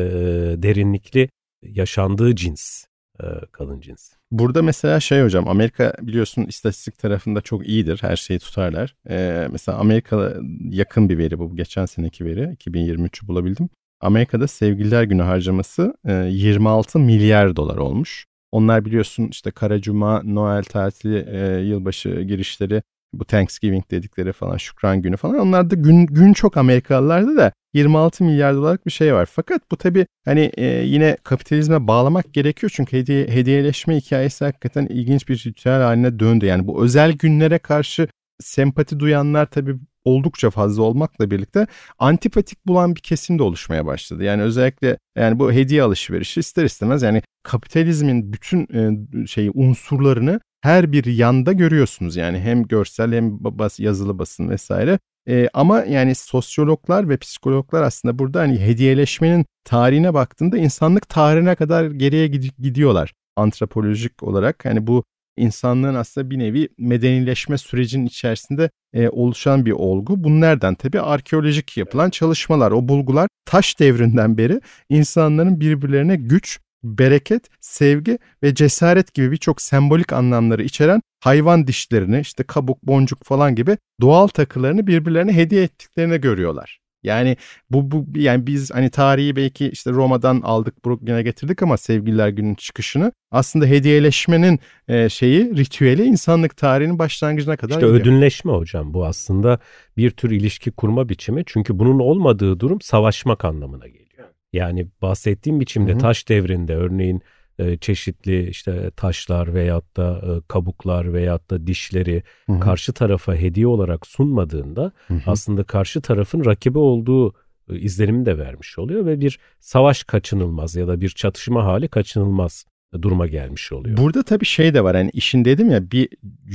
derinlikli 0.62 1.28
yaşandığı 1.62 2.36
cins 2.36 2.84
e, 3.20 3.24
kadın 3.52 3.80
cins. 3.80 4.10
Burada 4.30 4.62
mesela 4.62 5.00
şey 5.00 5.22
hocam 5.22 5.48
Amerika 5.48 5.94
biliyorsun 6.02 6.44
istatistik 6.44 6.98
tarafında 6.98 7.40
çok 7.40 7.68
iyidir. 7.68 7.98
Her 8.02 8.16
şeyi 8.16 8.38
tutarlar. 8.38 8.94
Ee, 9.10 9.48
mesela 9.52 9.78
Amerika 9.78 10.34
yakın 10.70 11.08
bir 11.08 11.18
veri 11.18 11.38
bu. 11.38 11.56
Geçen 11.56 11.86
seneki 11.86 12.24
veri 12.24 12.40
2023'ü 12.40 13.28
bulabildim. 13.28 13.68
Amerika'da 14.00 14.46
sevgililer 14.46 15.02
günü 15.02 15.22
harcaması 15.22 15.94
e, 16.04 16.12
26 16.12 16.98
milyar 16.98 17.56
dolar 17.56 17.76
olmuş. 17.76 18.26
Onlar 18.52 18.84
biliyorsun 18.84 19.28
işte 19.30 19.50
Kara 19.50 19.80
Cuma, 19.80 20.22
Noel 20.22 20.62
tatili, 20.62 21.26
e, 21.30 21.60
yılbaşı 21.60 22.22
girişleri 22.22 22.82
bu 23.12 23.24
Thanksgiving 23.24 23.90
dedikleri 23.90 24.32
falan 24.32 24.56
şükran 24.56 25.02
günü 25.02 25.16
falan 25.16 25.38
onlar 25.38 25.70
da 25.70 25.74
gün 25.74 26.06
gün 26.06 26.32
çok 26.32 26.56
Amerikalılarda 26.56 27.36
da 27.36 27.52
26 27.74 28.24
milyar 28.24 28.54
dolarlık 28.54 28.86
bir 28.86 28.90
şey 28.90 29.14
var. 29.14 29.26
Fakat 29.26 29.70
bu 29.70 29.76
tabi 29.76 30.06
hani 30.24 30.50
e, 30.56 30.64
yine 30.66 31.16
kapitalizme 31.24 31.86
bağlamak 31.86 32.34
gerekiyor 32.34 32.72
çünkü 32.74 32.96
hediye 32.96 33.26
hediyeleşme 33.28 33.96
hikayesi 33.96 34.44
hakikaten 34.44 34.86
ilginç 34.86 35.28
bir 35.28 35.44
ritüel 35.46 35.82
haline 35.82 36.18
döndü. 36.18 36.46
Yani 36.46 36.66
bu 36.66 36.84
özel 36.84 37.12
günlere 37.12 37.58
karşı 37.58 38.08
sempati 38.40 39.00
duyanlar 39.00 39.46
tabi 39.46 39.76
oldukça 40.04 40.50
fazla 40.50 40.82
olmakla 40.82 41.30
birlikte 41.30 41.66
antipatik 41.98 42.66
bulan 42.66 42.94
bir 42.96 43.00
kesim 43.00 43.38
de 43.38 43.42
oluşmaya 43.42 43.86
başladı. 43.86 44.24
Yani 44.24 44.42
özellikle 44.42 44.98
yani 45.16 45.38
bu 45.38 45.52
hediye 45.52 45.82
alışverişi 45.82 46.40
ister 46.40 46.64
istemez 46.64 47.02
yani 47.02 47.22
kapitalizmin 47.42 48.32
bütün 48.32 48.68
e, 48.74 49.26
şeyi 49.26 49.50
unsurlarını 49.50 50.40
her 50.60 50.92
bir 50.92 51.04
yanda 51.04 51.52
görüyorsunuz 51.52 52.16
yani 52.16 52.40
hem 52.40 52.64
görsel 52.64 53.12
hem 53.12 53.44
bas, 53.44 53.80
yazılı 53.80 54.18
basın 54.18 54.48
vesaire. 54.48 54.98
E, 55.28 55.48
ama 55.54 55.84
yani 55.84 56.14
sosyologlar 56.14 57.08
ve 57.08 57.16
psikologlar 57.16 57.82
aslında 57.82 58.18
burada 58.18 58.40
hani 58.40 58.60
hediyeleşmenin 58.60 59.46
tarihine 59.64 60.14
baktığında 60.14 60.58
insanlık 60.58 61.08
tarihine 61.08 61.54
kadar 61.54 61.84
geriye 61.84 62.26
gidiyorlar 62.58 63.12
antropolojik 63.36 64.22
olarak. 64.22 64.64
Hani 64.64 64.86
bu 64.86 65.04
insanlığın 65.36 65.94
aslında 65.94 66.30
bir 66.30 66.38
nevi 66.38 66.68
medenileşme 66.78 67.58
sürecinin 67.58 68.06
içerisinde 68.06 68.70
e, 68.94 69.08
oluşan 69.08 69.66
bir 69.66 69.72
olgu. 69.72 70.24
Bunlardan 70.24 70.74
tabi 70.74 71.00
arkeolojik 71.00 71.76
yapılan 71.76 72.10
çalışmalar, 72.10 72.70
o 72.70 72.88
bulgular 72.88 73.28
taş 73.44 73.80
devrinden 73.80 74.38
beri 74.38 74.60
insanların 74.88 75.60
birbirlerine 75.60 76.16
güç, 76.16 76.60
bereket, 76.84 77.42
sevgi 77.60 78.18
ve 78.42 78.54
cesaret 78.54 79.14
gibi 79.14 79.32
birçok 79.32 79.62
sembolik 79.62 80.12
anlamları 80.12 80.62
içeren 80.62 81.02
hayvan 81.20 81.66
dişlerini 81.66 82.20
işte 82.20 82.42
kabuk, 82.42 82.82
boncuk 82.82 83.24
falan 83.24 83.54
gibi 83.54 83.76
doğal 84.00 84.26
takılarını 84.26 84.86
birbirlerine 84.86 85.32
hediye 85.32 85.62
ettiklerini 85.62 86.20
görüyorlar. 86.20 86.80
Yani 87.02 87.36
bu, 87.70 87.90
bu 87.90 88.06
yani 88.18 88.46
biz 88.46 88.70
hani 88.70 88.90
tarihi 88.90 89.36
belki 89.36 89.68
işte 89.68 89.90
Roma'dan 89.90 90.40
aldık 90.40 90.84
bugüne 90.84 91.22
getirdik 91.22 91.62
ama 91.62 91.76
sevgililer 91.76 92.28
günün 92.28 92.54
çıkışını 92.54 93.12
aslında 93.30 93.66
hediyeleşmenin 93.66 94.58
e, 94.88 95.08
şeyi 95.08 95.56
ritüeli 95.56 96.04
insanlık 96.04 96.56
tarihinin 96.56 96.98
başlangıcına 96.98 97.56
kadar 97.56 97.74
İşte 97.74 97.86
gidiyor. 97.86 98.00
ödünleşme 98.00 98.52
hocam 98.52 98.94
bu 98.94 99.06
aslında 99.06 99.58
bir 99.96 100.10
tür 100.10 100.30
ilişki 100.30 100.70
kurma 100.70 101.08
biçimi 101.08 101.42
çünkü 101.46 101.78
bunun 101.78 101.98
olmadığı 101.98 102.60
durum 102.60 102.80
savaşmak 102.80 103.44
anlamına 103.44 103.86
geliyor. 103.86 104.09
Yani 104.52 104.88
bahsettiğim 105.02 105.60
biçimde 105.60 105.92
hı 105.92 105.94
hı. 105.94 105.98
taş 105.98 106.28
devrinde 106.28 106.76
örneğin 106.76 107.22
e, 107.58 107.76
çeşitli 107.76 108.48
işte 108.48 108.90
taşlar 108.96 109.54
veyahut 109.54 109.96
da 109.96 110.22
e, 110.22 110.30
kabuklar 110.48 111.12
veyahut 111.12 111.50
da 111.50 111.66
dişleri 111.66 112.22
hı 112.46 112.52
hı. 112.52 112.60
karşı 112.60 112.92
tarafa 112.92 113.34
hediye 113.34 113.66
olarak 113.66 114.06
sunmadığında 114.06 114.92
hı 115.08 115.14
hı. 115.14 115.20
aslında 115.26 115.64
karşı 115.64 116.00
tarafın 116.00 116.44
rakibi 116.44 116.78
olduğu 116.78 117.34
e, 117.70 117.78
izlenimi 117.78 118.26
de 118.26 118.38
vermiş 118.38 118.78
oluyor 118.78 119.06
ve 119.06 119.20
bir 119.20 119.38
savaş 119.60 120.04
kaçınılmaz 120.04 120.76
ya 120.76 120.88
da 120.88 121.00
bir 121.00 121.08
çatışma 121.08 121.64
hali 121.64 121.88
kaçınılmaz 121.88 122.64
duruma 123.02 123.26
gelmiş 123.26 123.72
oluyor. 123.72 123.96
Burada 123.96 124.22
tabii 124.22 124.44
şey 124.44 124.74
de 124.74 124.84
var 124.84 124.96
hani 124.96 125.10
işin 125.10 125.44
dedim 125.44 125.70
ya 125.70 125.90
bir 125.90 126.08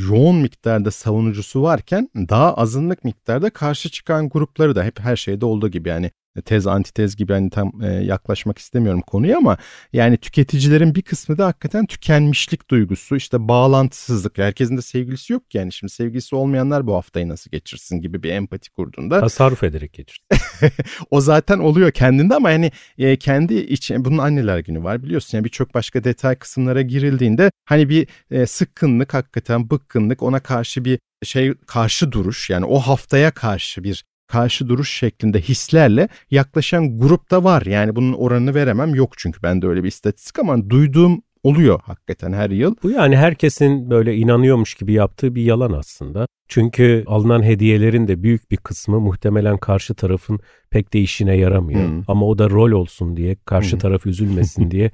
yoğun 0.10 0.36
miktarda 0.36 0.92
savunucusu 0.92 1.62
varken 1.62 2.10
daha 2.16 2.54
azınlık 2.54 3.04
miktarda 3.04 3.50
karşı 3.50 3.90
çıkan 3.90 4.30
grupları 4.30 4.76
da 4.76 4.84
hep 4.84 5.00
her 5.00 5.16
şeyde 5.16 5.46
olduğu 5.46 5.70
gibi 5.70 5.90
yani 5.90 6.12
tez 6.42 6.68
antitez 6.68 7.16
gibi 7.16 7.34
hani 7.34 7.50
tam 7.50 7.72
e, 7.84 7.88
yaklaşmak 7.88 8.58
istemiyorum 8.58 9.02
konuya 9.02 9.38
ama 9.38 9.58
yani 9.94 10.18
tüketicilerin 10.18 10.96
bir 10.96 11.02
kısmı 11.02 11.38
da 11.38 11.46
hakikaten 11.46 11.86
tükenmişlik 11.86 12.70
duygusu 12.70 13.16
işte 13.16 13.48
bağlantısızlık. 13.48 14.38
Herkesin 14.38 14.78
de 14.78 14.82
sevgilisi 14.82 15.34
yok 15.34 15.52
ki 15.52 15.58
yani. 15.58 15.72
Şimdi 15.72 15.94
sevgilisi 15.94 16.36
olmayanlar 16.36 16.88
bu 16.88 16.96
haftayı 16.96 17.30
nasıl 17.30 17.52
geçirsin 17.52 18.02
gibi 18.02 18.24
bir 18.24 18.30
empati 18.30 18.72
kurduğunda 18.72 19.20
tasarruf 19.20 19.64
ederek 19.64 19.94
geçir. 19.94 20.22
o 21.12 21.22
zaten 21.22 21.60
oluyor 21.60 21.92
kendinde 21.92 22.36
ama 22.36 22.52
yani 22.52 22.72
e, 22.98 23.18
kendi 23.18 23.56
için 23.56 24.06
bunun 24.06 24.18
anneler 24.18 24.60
günü 24.60 24.84
var 24.84 25.04
biliyorsun. 25.04 25.38
Yani 25.38 25.46
birçok 25.46 25.74
başka 25.74 26.04
detay 26.04 26.36
kısımlara 26.36 26.82
girildiğinde 26.82 27.52
hani 27.66 27.90
bir 27.90 28.08
e, 28.32 28.46
sıkkınlık 28.46 29.14
hakikaten 29.14 29.70
bıkkınlık 29.70 30.24
ona 30.24 30.40
karşı 30.40 30.86
bir 30.86 31.00
şey 31.24 31.54
karşı 31.54 32.12
duruş 32.12 32.50
yani 32.50 32.66
o 32.66 32.80
haftaya 32.80 33.32
karşı 33.32 33.84
bir 33.84 34.04
karşı 34.28 34.70
duruş 34.70 34.92
şeklinde 34.92 35.42
hislerle 35.42 36.10
yaklaşan 36.32 37.00
grupta 37.00 37.44
var. 37.44 37.62
Yani 37.62 37.96
bunun 37.96 38.14
oranını 38.14 38.56
veremem 38.56 38.96
yok 38.96 39.14
çünkü 39.18 39.44
ben 39.44 39.62
de 39.62 39.68
öyle 39.68 39.84
bir 39.84 39.88
istatistik 39.88 40.40
ama 40.40 40.70
duyduğum 40.70 41.22
oluyor 41.44 41.80
hakikaten 41.84 42.34
her 42.34 42.50
yıl. 42.50 42.76
Bu 42.84 42.92
yani 42.92 43.18
herkesin 43.18 43.90
böyle 43.90 44.16
inanıyormuş 44.16 44.76
gibi 44.76 44.94
yaptığı 44.94 45.36
bir 45.36 45.44
yalan 45.44 45.72
aslında. 45.72 46.28
Çünkü 46.48 47.04
alınan 47.08 47.44
hediyelerin 47.44 48.08
de 48.08 48.24
büyük 48.24 48.52
bir 48.52 48.58
kısmı 48.58 49.00
muhtemelen 49.00 49.58
karşı 49.58 49.94
tarafın 49.94 50.40
pek 50.70 50.94
de 50.94 51.00
işine 51.00 51.38
yaramıyor. 51.38 51.88
Hmm. 51.88 52.04
Ama 52.08 52.26
o 52.26 52.38
da 52.38 52.50
rol 52.50 52.72
olsun 52.72 53.18
diye, 53.18 53.36
karşı 53.46 53.72
hmm. 53.72 53.80
taraf 53.80 54.06
üzülmesin 54.06 54.72
diye 54.72 54.92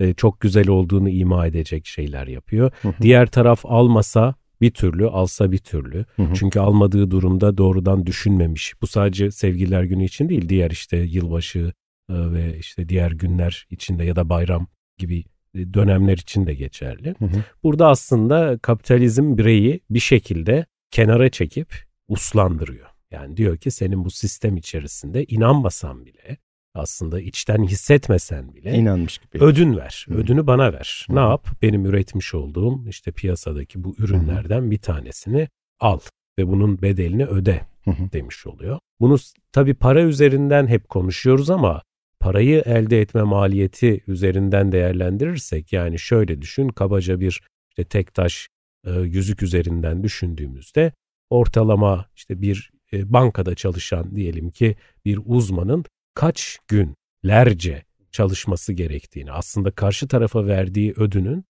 e, 0.00 0.14
çok 0.14 0.40
güzel 0.40 0.68
olduğunu 0.68 1.08
ima 1.08 1.46
edecek 1.46 1.86
şeyler 1.86 2.26
yapıyor. 2.26 2.72
Diğer 3.00 3.26
taraf 3.26 3.60
almasa 3.64 4.34
bir 4.64 4.70
türlü, 4.70 5.06
alsa 5.06 5.52
bir 5.52 5.58
türlü. 5.58 6.04
Çünkü 6.34 6.60
almadığı 6.60 7.10
durumda 7.10 7.58
doğrudan 7.58 8.06
düşünmemiş. 8.06 8.74
Bu 8.82 8.86
sadece 8.86 9.30
sevgililer 9.30 9.82
günü 9.82 10.04
için 10.04 10.28
değil, 10.28 10.48
diğer 10.48 10.70
işte 10.70 10.96
yılbaşı 10.96 11.72
e, 12.10 12.14
ve 12.32 12.58
işte 12.58 12.88
diğer 12.88 13.10
günler 13.10 13.66
içinde 13.70 14.04
ya 14.04 14.16
da 14.16 14.28
bayram 14.28 14.66
gibi 14.98 15.24
e, 15.54 15.74
dönemler 15.74 16.18
için 16.18 16.46
de 16.46 16.54
geçerli. 16.54 17.14
Burada 17.62 17.88
aslında 17.88 18.58
kapitalizm 18.62 19.38
bireyi 19.38 19.80
bir 19.90 20.00
şekilde 20.00 20.66
kenara 20.90 21.30
çekip 21.30 21.74
uslandırıyor. 22.08 22.88
Yani 23.10 23.36
diyor 23.36 23.56
ki 23.56 23.70
senin 23.70 24.04
bu 24.04 24.10
sistem 24.10 24.56
içerisinde 24.56 25.24
inanmasan 25.24 26.06
bile 26.06 26.36
aslında 26.74 27.20
içten 27.20 27.64
hissetmesen 27.64 28.54
bile 28.54 28.74
inanmış 28.74 29.18
gibi. 29.18 29.44
Ödün 29.44 29.76
ver. 29.76 30.06
Hı. 30.08 30.14
Ödünü 30.14 30.46
bana 30.46 30.72
ver. 30.72 31.06
Hı. 31.08 31.14
Ne 31.16 31.20
yap? 31.20 31.48
Benim 31.62 31.86
üretmiş 31.86 32.34
olduğum 32.34 32.88
işte 32.88 33.12
piyasadaki 33.12 33.84
bu 33.84 33.94
ürünlerden 33.98 34.62
Hı. 34.62 34.70
bir 34.70 34.78
tanesini 34.78 35.48
al 35.80 35.98
ve 36.38 36.48
bunun 36.48 36.82
bedelini 36.82 37.26
öde 37.26 37.60
Hı. 37.84 37.90
demiş 38.12 38.46
oluyor. 38.46 38.78
Bunu 39.00 39.16
tabii 39.52 39.74
para 39.74 40.02
üzerinden 40.02 40.66
hep 40.66 40.88
konuşuyoruz 40.88 41.50
ama 41.50 41.82
parayı 42.20 42.62
elde 42.66 43.00
etme 43.00 43.22
maliyeti 43.22 44.00
üzerinden 44.06 44.72
değerlendirirsek 44.72 45.72
yani 45.72 45.98
şöyle 45.98 46.42
düşün 46.42 46.68
kabaca 46.68 47.20
bir 47.20 47.40
işte 47.70 47.84
tek 47.84 48.14
taş 48.14 48.48
e, 48.86 48.90
yüzük 48.92 49.42
üzerinden 49.42 50.02
düşündüğümüzde 50.02 50.92
ortalama 51.30 52.06
işte 52.16 52.40
bir 52.40 52.70
e, 52.92 53.12
bankada 53.12 53.54
çalışan 53.54 54.16
diyelim 54.16 54.50
ki 54.50 54.76
bir 55.04 55.20
uzmanın 55.24 55.84
kaç 56.14 56.58
günlerce 56.68 57.84
çalışması 58.12 58.72
gerektiğini, 58.72 59.32
aslında 59.32 59.70
karşı 59.70 60.08
tarafa 60.08 60.46
verdiği 60.46 60.92
ödünün 60.96 61.44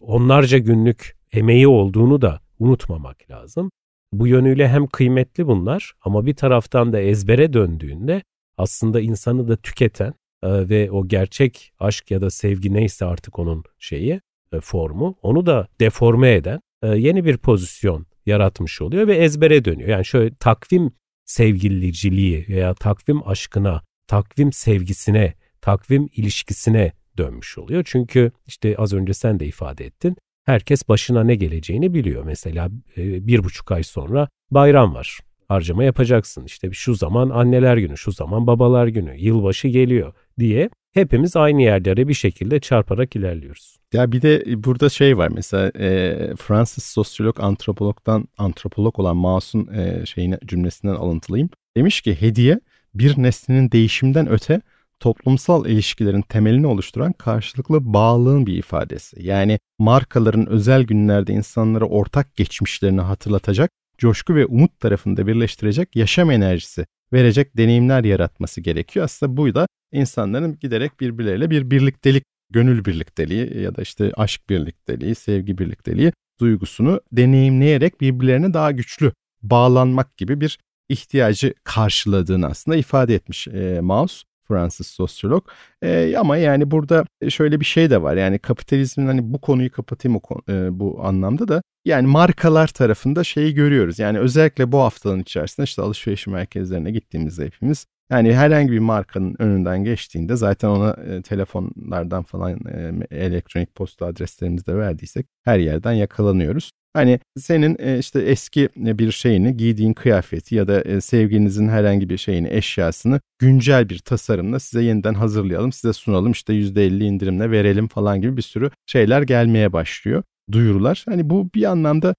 onlarca 0.00 0.58
günlük 0.58 1.16
emeği 1.32 1.68
olduğunu 1.68 2.22
da 2.22 2.40
unutmamak 2.58 3.30
lazım. 3.30 3.70
Bu 4.12 4.26
yönüyle 4.26 4.68
hem 4.68 4.86
kıymetli 4.86 5.46
bunlar 5.46 5.92
ama 6.02 6.26
bir 6.26 6.34
taraftan 6.34 6.92
da 6.92 7.00
ezbere 7.00 7.52
döndüğünde 7.52 8.22
aslında 8.56 9.00
insanı 9.00 9.48
da 9.48 9.56
tüketen 9.56 10.14
e, 10.42 10.68
ve 10.68 10.90
o 10.90 11.08
gerçek 11.08 11.72
aşk 11.78 12.10
ya 12.10 12.20
da 12.20 12.30
sevgi 12.30 12.74
neyse 12.74 13.04
artık 13.04 13.38
onun 13.38 13.64
şeyi 13.78 14.20
e, 14.52 14.60
formu 14.60 15.18
onu 15.22 15.46
da 15.46 15.68
deforme 15.80 16.34
eden 16.34 16.60
e, 16.82 16.88
yeni 16.88 17.24
bir 17.24 17.36
pozisyon 17.36 18.06
yaratmış 18.26 18.82
oluyor 18.82 19.06
ve 19.06 19.16
ezbere 19.16 19.64
dönüyor. 19.64 19.88
Yani 19.88 20.04
şöyle 20.04 20.34
takvim 20.34 20.92
sevgiliciliği 21.24 22.46
veya 22.48 22.74
takvim 22.74 23.28
aşkına 23.28 23.82
takvim 24.08 24.52
sevgisine, 24.52 25.34
takvim 25.60 26.08
ilişkisine 26.16 26.92
dönmüş 27.18 27.58
oluyor. 27.58 27.82
Çünkü 27.86 28.32
işte 28.46 28.76
az 28.78 28.92
önce 28.92 29.14
sen 29.14 29.40
de 29.40 29.46
ifade 29.46 29.84
ettin. 29.84 30.16
Herkes 30.44 30.88
başına 30.88 31.24
ne 31.24 31.34
geleceğini 31.34 31.94
biliyor. 31.94 32.24
Mesela 32.24 32.70
e, 32.96 33.26
bir 33.26 33.44
buçuk 33.44 33.72
ay 33.72 33.82
sonra 33.82 34.28
bayram 34.50 34.94
var. 34.94 35.18
Harcama 35.48 35.84
yapacaksın. 35.84 36.44
İşte 36.44 36.70
şu 36.72 36.94
zaman 36.94 37.30
anneler 37.30 37.76
günü, 37.76 37.96
şu 37.96 38.12
zaman 38.12 38.46
babalar 38.46 38.86
günü, 38.86 39.16
yılbaşı 39.18 39.68
geliyor 39.68 40.12
diye 40.38 40.70
hepimiz 40.94 41.36
aynı 41.36 41.62
yerlere 41.62 42.08
bir 42.08 42.14
şekilde 42.14 42.60
çarparak 42.60 43.16
ilerliyoruz. 43.16 43.76
Ya 43.92 44.12
bir 44.12 44.22
de 44.22 44.64
burada 44.64 44.88
şey 44.88 45.18
var 45.18 45.28
mesela 45.28 45.72
e, 45.78 46.16
Fransız 46.36 46.84
sosyolog 46.84 47.40
antropologdan 47.40 48.28
antropolog 48.38 48.98
olan 48.98 49.16
Masum 49.16 49.74
e, 49.74 50.06
şeyine 50.06 50.38
cümlesinden 50.46 50.94
alıntılayayım. 50.94 51.50
Demiş 51.76 52.00
ki 52.00 52.20
hediye 52.20 52.60
bir 52.98 53.22
nesnenin 53.22 53.70
değişimden 53.70 54.28
öte 54.28 54.60
toplumsal 55.00 55.66
ilişkilerin 55.66 56.22
temelini 56.22 56.66
oluşturan 56.66 57.12
karşılıklı 57.12 57.94
bağlılığın 57.94 58.46
bir 58.46 58.56
ifadesi. 58.56 59.26
Yani 59.26 59.58
markaların 59.78 60.46
özel 60.46 60.82
günlerde 60.82 61.32
insanlara 61.32 61.84
ortak 61.84 62.36
geçmişlerini 62.36 63.00
hatırlatacak, 63.00 63.70
coşku 63.98 64.34
ve 64.34 64.46
umut 64.46 64.80
tarafında 64.80 65.26
birleştirecek 65.26 65.96
yaşam 65.96 66.30
enerjisi 66.30 66.86
verecek 67.12 67.56
deneyimler 67.56 68.04
yaratması 68.04 68.60
gerekiyor. 68.60 69.04
Aslında 69.04 69.36
bu 69.36 69.54
da 69.54 69.66
insanların 69.92 70.58
giderek 70.60 71.00
birbirleriyle 71.00 71.50
bir 71.50 71.70
birliktelik, 71.70 72.24
gönül 72.50 72.84
birlikteliği 72.84 73.62
ya 73.62 73.76
da 73.76 73.82
işte 73.82 74.12
aşk 74.16 74.50
birlikteliği, 74.50 75.14
sevgi 75.14 75.58
birlikteliği 75.58 76.12
duygusunu 76.40 77.00
deneyimleyerek 77.12 78.00
birbirlerine 78.00 78.54
daha 78.54 78.70
güçlü 78.70 79.12
bağlanmak 79.42 80.16
gibi 80.16 80.40
bir 80.40 80.58
ihtiyacı 80.88 81.54
karşıladığını 81.64 82.46
aslında 82.46 82.76
ifade 82.76 83.14
etmiş 83.14 83.48
e, 83.48 83.80
Maus. 83.80 84.24
Fransız 84.48 84.86
sosyolog. 84.86 85.48
E, 85.82 86.16
ama 86.16 86.36
yani 86.36 86.70
burada 86.70 87.04
şöyle 87.28 87.60
bir 87.60 87.64
şey 87.64 87.90
de 87.90 88.02
var. 88.02 88.16
Yani 88.16 88.38
kapitalizmin 88.38 89.06
hani 89.06 89.32
bu 89.32 89.40
konuyu 89.40 89.72
kapatayım 89.72 90.16
o, 90.16 90.52
e, 90.52 90.78
bu 90.80 91.00
anlamda 91.04 91.48
da 91.48 91.62
yani 91.84 92.06
markalar 92.06 92.68
tarafında 92.68 93.24
şeyi 93.24 93.54
görüyoruz. 93.54 93.98
Yani 93.98 94.18
özellikle 94.18 94.72
bu 94.72 94.78
haftanın 94.78 95.20
içerisinde 95.20 95.64
işte 95.64 95.82
alışveriş 95.82 96.26
merkezlerine 96.26 96.90
gittiğimizde 96.90 97.46
hepimiz 97.46 97.86
yani 98.10 98.34
herhangi 98.34 98.72
bir 98.72 98.78
markanın 98.78 99.36
önünden 99.38 99.84
geçtiğinde 99.84 100.36
zaten 100.36 100.68
ona 100.68 100.90
e, 100.90 101.22
telefonlardan 101.22 102.22
falan 102.22 102.60
e, 102.66 102.92
elektronik 103.10 103.74
posta 103.74 104.06
adreslerimizi 104.06 104.66
de 104.66 104.76
verdiysek 104.76 105.26
her 105.44 105.58
yerden 105.58 105.92
yakalanıyoruz. 105.92 106.70
Hani 106.94 107.20
senin 107.38 107.76
e, 107.80 107.98
işte 107.98 108.20
eski 108.20 108.68
e, 108.86 108.98
bir 108.98 109.12
şeyini, 109.12 109.56
giydiğin 109.56 109.92
kıyafeti 109.92 110.54
ya 110.54 110.68
da 110.68 110.80
e, 110.80 111.00
sevgilinizin 111.00 111.68
herhangi 111.68 112.08
bir 112.08 112.18
şeyini, 112.18 112.48
eşyasını 112.50 113.20
güncel 113.38 113.88
bir 113.88 113.98
tasarımla 113.98 114.60
size 114.60 114.84
yeniden 114.84 115.14
hazırlayalım, 115.14 115.72
size 115.72 115.92
sunalım, 115.92 116.32
işte 116.32 116.52
%50 116.52 117.04
indirimle 117.04 117.50
verelim 117.50 117.88
falan 117.88 118.20
gibi 118.20 118.36
bir 118.36 118.42
sürü 118.42 118.70
şeyler 118.86 119.22
gelmeye 119.22 119.72
başlıyor 119.72 120.22
duyurular. 120.52 121.04
Hani 121.08 121.30
bu 121.30 121.50
bir 121.54 121.64
anlamda 121.64 122.14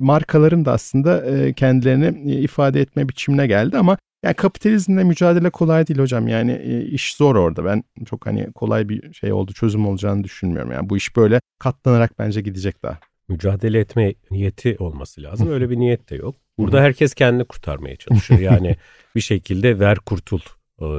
markaların 0.00 0.64
da 0.64 0.72
aslında 0.72 1.22
kendilerini 1.52 2.34
ifade 2.34 2.80
etme 2.80 3.08
biçimine 3.08 3.46
geldi 3.46 3.78
ama 3.78 3.98
yani 4.24 4.34
kapitalizmle 4.34 5.04
mücadele 5.04 5.50
kolay 5.50 5.86
değil 5.86 6.00
hocam. 6.00 6.28
Yani 6.28 6.62
iş 6.90 7.14
zor 7.14 7.36
orada. 7.36 7.64
Ben 7.64 7.84
çok 8.06 8.26
hani 8.26 8.52
kolay 8.52 8.88
bir 8.88 9.12
şey 9.12 9.32
oldu, 9.32 9.52
çözüm 9.52 9.86
olacağını 9.86 10.24
düşünmüyorum. 10.24 10.72
Yani 10.72 10.90
bu 10.90 10.96
iş 10.96 11.16
böyle 11.16 11.40
katlanarak 11.58 12.18
bence 12.18 12.40
gidecek 12.40 12.82
daha 12.82 12.98
mücadele 13.32 13.78
etme 13.78 14.14
niyeti 14.30 14.76
olması 14.78 15.22
lazım. 15.22 15.48
Öyle 15.50 15.70
bir 15.70 15.76
niyet 15.76 16.10
de 16.10 16.16
yok. 16.16 16.34
Burada 16.58 16.80
herkes 16.80 17.14
kendini 17.14 17.44
kurtarmaya 17.44 17.96
çalışıyor. 17.96 18.40
Yani 18.52 18.76
bir 19.14 19.20
şekilde 19.20 19.78
ver 19.78 19.98
kurtul 19.98 20.40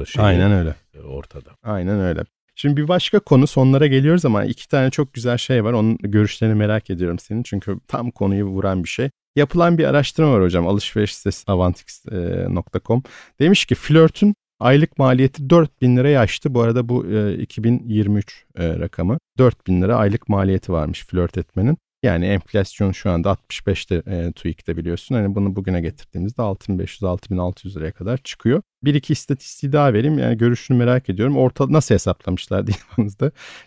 şeyi 0.06 0.24
Aynen 0.24 0.52
öyle. 0.52 0.74
Ortada. 1.04 1.50
Aynen 1.62 2.00
öyle. 2.00 2.24
Şimdi 2.54 2.76
bir 2.76 2.88
başka 2.88 3.20
konu 3.20 3.46
sonlara 3.46 3.86
geliyoruz 3.86 4.24
ama 4.24 4.44
iki 4.44 4.68
tane 4.68 4.90
çok 4.90 5.12
güzel 5.14 5.36
şey 5.38 5.64
var. 5.64 5.72
Onun 5.72 5.96
görüşlerini 5.98 6.54
merak 6.54 6.90
ediyorum 6.90 7.18
senin. 7.18 7.42
Çünkü 7.42 7.78
tam 7.88 8.10
konuyu 8.10 8.44
vuran 8.44 8.84
bir 8.84 8.88
şey. 8.88 9.10
Yapılan 9.36 9.78
bir 9.78 9.84
araştırma 9.84 10.32
var 10.32 10.42
hocam. 10.42 10.68
Alışveriş 10.68 11.14
sitesi 11.14 11.44
avantix.com. 11.46 13.02
Demiş 13.40 13.64
ki 13.64 13.74
flörtün 13.74 14.34
aylık 14.60 14.98
maliyeti 14.98 15.50
4 15.50 15.82
bin 15.82 15.96
liraya 15.96 16.20
aştı. 16.20 16.54
Bu 16.54 16.60
arada 16.60 16.88
bu 16.88 17.06
e, 17.06 17.34
2023 17.38 18.44
e, 18.58 18.78
rakamı. 18.78 19.18
4 19.38 19.66
bin 19.66 19.82
lira 19.82 19.96
aylık 19.96 20.28
maliyeti 20.28 20.72
varmış 20.72 21.06
flört 21.06 21.38
etmenin. 21.38 21.78
Yani 22.04 22.26
enflasyon 22.26 22.92
şu 22.92 23.10
anda 23.10 23.30
65'te 23.30 24.02
e, 24.06 24.32
TÜİK'te 24.32 24.76
biliyorsun. 24.76 25.14
Hani 25.14 25.34
bunu 25.34 25.56
bugüne 25.56 25.80
getirdiğimizde 25.80 26.42
6500-6600 26.42 27.76
liraya 27.76 27.92
kadar 27.92 28.16
çıkıyor. 28.18 28.62
Bir 28.84 28.94
iki 28.94 29.12
istatistiği 29.12 29.72
daha 29.72 29.92
vereyim. 29.92 30.18
Yani 30.18 30.38
görüşünü 30.38 30.78
merak 30.78 31.08
ediyorum. 31.08 31.36
Orta 31.36 31.72
nasıl 31.72 31.94
hesaplamışlar 31.94 32.66
diye 32.66 32.76